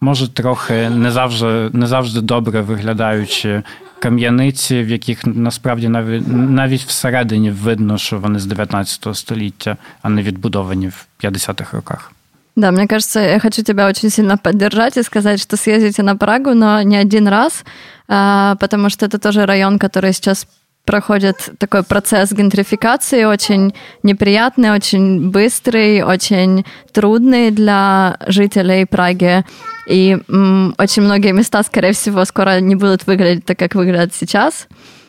[0.00, 3.62] може трохи не завжди не завжди добре виглядаючі
[3.98, 10.22] кам'яниці, в яких насправді навіть навіть всередині видно, що вони з 19 століття, а не
[10.22, 12.12] відбудовані в 50-х роках.
[12.56, 16.54] Да, мне кажется, я хочу тебя очень сильно поддержать и сказать, что съездите на Прагу,
[16.54, 17.64] но не один раз,
[18.08, 20.46] а, потому что это тоже район, который сейчас
[20.86, 29.44] проходит такой процесс гентрификации, очень неприятный, очень быстрый, очень трудный для жителей Праги.
[29.86, 34.66] И м, очень многие места, скорее всего, скоро не будут выглядеть так, как выглядят сейчас.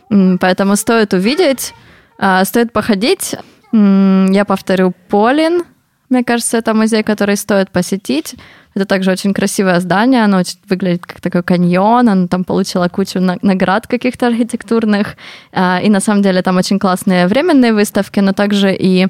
[0.09, 1.73] Поэтому стоит увидеть,
[2.17, 3.35] а, стоит походить.
[3.71, 5.63] Я повторю Полин.
[6.09, 8.35] Мне кажется, это музей, который стоит посетить.
[8.75, 13.87] Это также очень красивое здание, оно выглядит как такой каньон, оно там получило кучу наград
[13.87, 15.17] каких-то архитектурных,
[15.51, 19.07] а, и на самом деле там очень классные временные выставки, но также и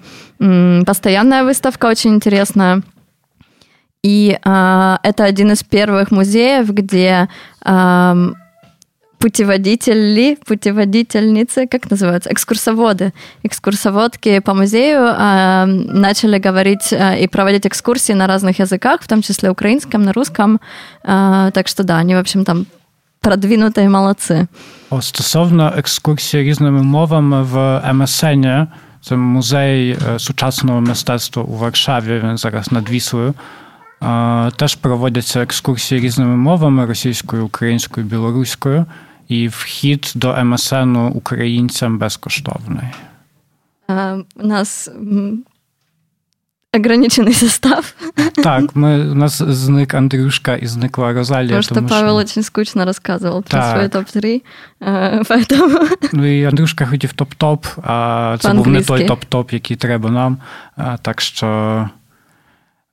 [0.85, 2.81] постоянная выставка очень интересная.
[4.03, 7.27] И э, это один из первых музеев, где
[7.65, 8.31] э,
[9.22, 13.12] путеводители, путеводительницы, как называются, экскурсоводы,
[13.44, 19.22] экскурсоводки по музею э, начали говорить э, и проводить экскурсии на разных языках, в том
[19.22, 20.60] числе украинском, на русском.
[21.04, 22.66] Э, так что да, они, в общем, там
[23.20, 24.48] продвинутые молодцы.
[24.90, 28.46] О, стосовно екскурсії різними мовами в МСН,
[29.02, 33.34] це музей сучасного мистецтва у Варшаві, він зараз над Віслою,
[34.56, 38.86] теж проводяться екскурсії різними мовами російською, українською, білоруською.
[39.27, 42.87] і вхід до МСН українцям безкоштовний.
[44.35, 44.89] У нас
[46.73, 47.93] ограничений состав.
[48.43, 51.47] Так, ми, у нас зник Андрюшка і зникла Розалія.
[51.47, 52.15] Потому что тому, Павел що...
[52.15, 53.77] очень скучно рассказывал про так.
[53.77, 54.41] свой топ-3,
[55.23, 55.97] поэтому...
[56.13, 60.37] Ну і Андрюшка хотів топ-топ, а це був не той топ-топ, який треба нам.
[61.01, 61.89] Так що...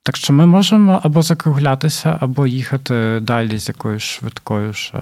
[0.03, 4.99] Так що ми можемо або закруглятися, або їхати далі з якоюсь швидкою ще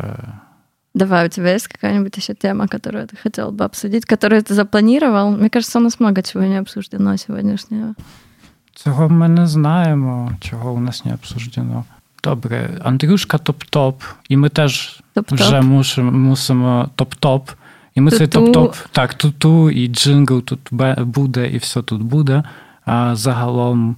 [0.95, 5.31] Давай, у тебя есть какая-нибудь еще тема, которую ты хотел бы обсудить, которую ты запланировал?
[5.31, 7.95] Мне кажется, у нас много чего не обсуждено сьогоднішнього.
[8.75, 11.85] Цього ми не знаємо, чого у нас не обсуждено.
[12.25, 13.95] Добре, Андрюшка топ-топ,
[14.29, 15.35] і ми теж топ-топ.
[15.35, 17.51] вже мусимо, мусимо топ-топ.
[17.95, 20.61] І ми цей топ-топ, так, ту-ту, і джингл тут
[20.99, 22.43] буде, і все тут буде.
[22.85, 23.97] А загалом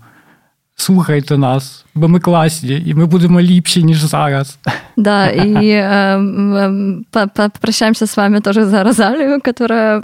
[0.76, 4.58] слухайте нас, бо ми класні, і ми будемо ліпші, ніж зараз.
[4.96, 7.02] Да, и э,
[7.34, 10.00] попрощаемся с вами тоже за Розалию, которая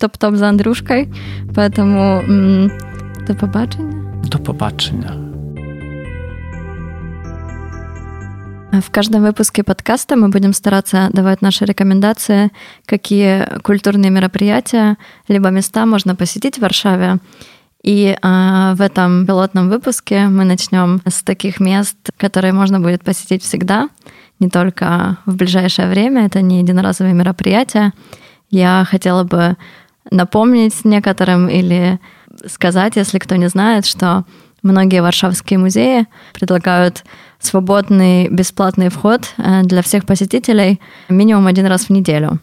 [0.00, 1.08] топ-топ за Андрюшкой.
[1.54, 2.22] Поэтому
[3.26, 3.94] до побачення.
[4.24, 5.30] До побачення.
[8.72, 12.50] В каждом выпуске подкаста мы будем стараться давать наши рекомендации,
[12.86, 14.96] какие культурные мероприятия
[15.28, 17.18] либо места можно посетить в Варшаве,
[17.85, 23.43] и а, в этом пилотном выпуске мы начнем с таких мест, которые можно будет посетить
[23.43, 23.89] всегда,
[24.39, 26.25] не только в ближайшее время.
[26.25, 27.93] Это не единоразовые мероприятия.
[28.49, 29.55] Я хотела бы
[30.09, 31.99] напомнить некоторым или
[32.47, 34.25] сказать, если кто не знает, что
[34.63, 37.03] многие варшавские музеи предлагают
[37.39, 42.39] свободный бесплатный вход э, для всех посетителей минимум один раз в неделю.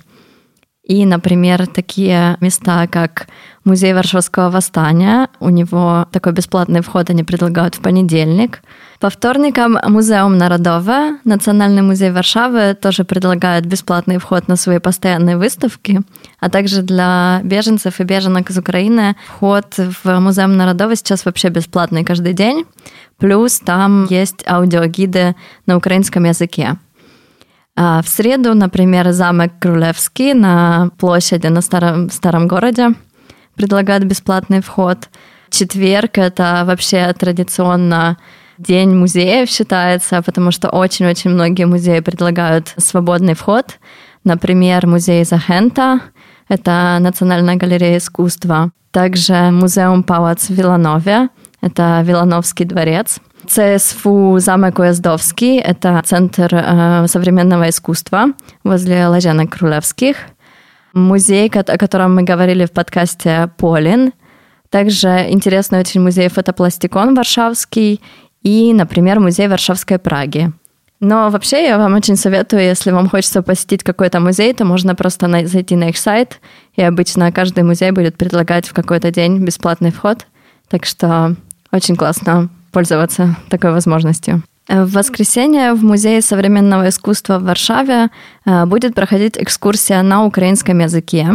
[0.85, 3.29] И, например, такие места, как
[3.65, 8.63] Музей Варшавского восстания, у него такой бесплатный вход они предлагают в понедельник.
[8.99, 16.01] По вторникам Музеум Народове, Национальный музей Варшавы тоже предлагает бесплатный вход на свои постоянные выставки,
[16.41, 22.05] а также для беженцев и беженок из Украины вход в Музеум Народове сейчас вообще бесплатный
[22.05, 22.65] каждый день.
[23.19, 26.77] Плюс там есть аудиогиды на украинском языке.
[27.75, 32.91] А в среду, например, замок Крулевский на площади на старом, старом городе
[33.55, 35.09] предлагает бесплатный вход.
[35.51, 38.19] Четверг— это вообще традиционно
[38.59, 43.79] день музеев считается, потому что очень-очень многие музеи предлагают свободный вход.
[44.25, 46.01] Например, музей Захента—
[46.49, 48.71] это Национальная галерея искусства.
[48.91, 51.31] Также музеум Палац в Виланове—
[51.63, 58.29] это Вилановский дворец— ЦСФУ «Замок Уездовский»— это Центр э, современного искусства
[58.65, 60.17] возле Лаженок Крулевских.
[60.93, 64.13] Музей, о котором мы говорили в подкасте «Полин».
[64.71, 68.01] Также интересный очень музей «Фотопластикон» Варшавский
[68.43, 70.53] и, например, музей Варшавской Праги.
[71.01, 75.29] Но вообще я вам очень советую, если вам хочется посетить какой-то музей, то можно просто
[75.47, 76.41] зайти на их сайт,
[76.77, 80.27] и обычно каждый музей будет предлагать в какой-то день бесплатный вход.
[80.69, 81.35] Так что
[81.73, 84.43] очень классно пользоваться такой возможностью.
[84.69, 88.09] В воскресенье в Музее современного искусства в Варшаве
[88.45, 91.29] э, будет проходить экскурсия на украинском языке.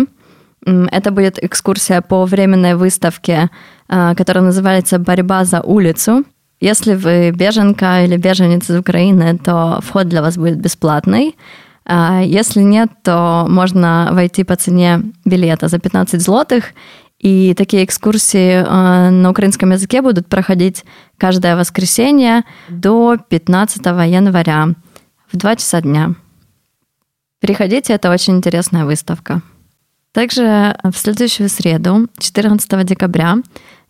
[0.66, 3.50] Это будет экскурсия по временной выставке,
[3.90, 6.24] э, которая называется «Борьба за улицу».
[6.60, 11.36] Если вы беженка или беженец из Украины, то вход для вас будет бесплатный.
[11.88, 16.74] Если нет, то можно войти по цене билета за 15 злотых
[17.20, 20.86] И такие экскурсии на украинском языке будут проходить
[21.18, 24.70] каждое воскресенье до 15 января
[25.32, 26.14] в 2 часа дня.
[27.40, 29.42] Приходите, это очень интересная выставка.
[30.12, 33.38] Также в следующую среду, 14 декабря,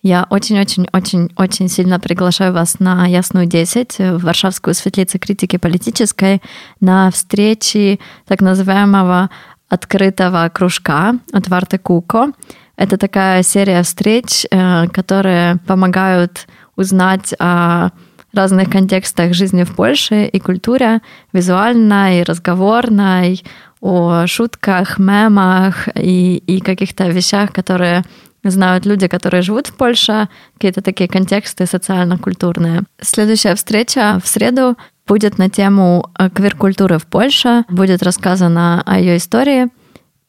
[0.01, 6.41] я очень-очень-очень-очень сильно приглашаю вас на Ясную 10 в Варшавскую светлицу критики политической
[6.79, 9.29] на встречи так называемого
[9.69, 12.31] открытого кружка от Варты Куко.
[12.77, 17.89] Это такая серия встреч, э, которые помогают узнать о
[18.33, 21.01] разных контекстах жизни в Польше и культуре,
[21.33, 23.43] визуальной, разговорной,
[23.81, 28.03] о шутках, мемах и, и каких-то вещах, которые
[28.43, 32.83] знают люди, которые живут в Польше, какие-то такие контексты социально-культурные.
[33.01, 39.17] Следующая встреча в среду будет на тему э, квир-культуры в Польше, будет рассказано о ее
[39.17, 39.69] истории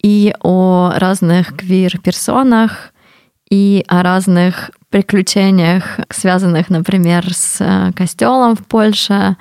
[0.03, 2.93] и о разных квир-персонах,
[3.51, 9.37] и о разных приключениях, связанных, например, с э, костелом в Польше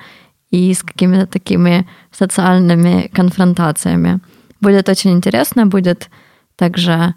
[0.50, 4.20] и с какими-то такими социальными конфронтациями.
[4.60, 6.10] Будет очень интересно, будет
[6.56, 7.14] также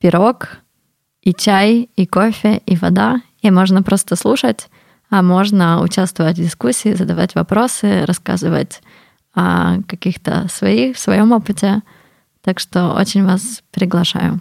[0.00, 0.58] пирог,
[1.26, 4.68] и чай, и кофе, и вода, и можно просто слушать,
[5.10, 8.80] а можно участвовать в дискуссии, задавать вопросы, рассказывать
[9.34, 11.82] о каких-то своих, в своем опыте.
[12.46, 14.40] Так что очень вас приглашаю.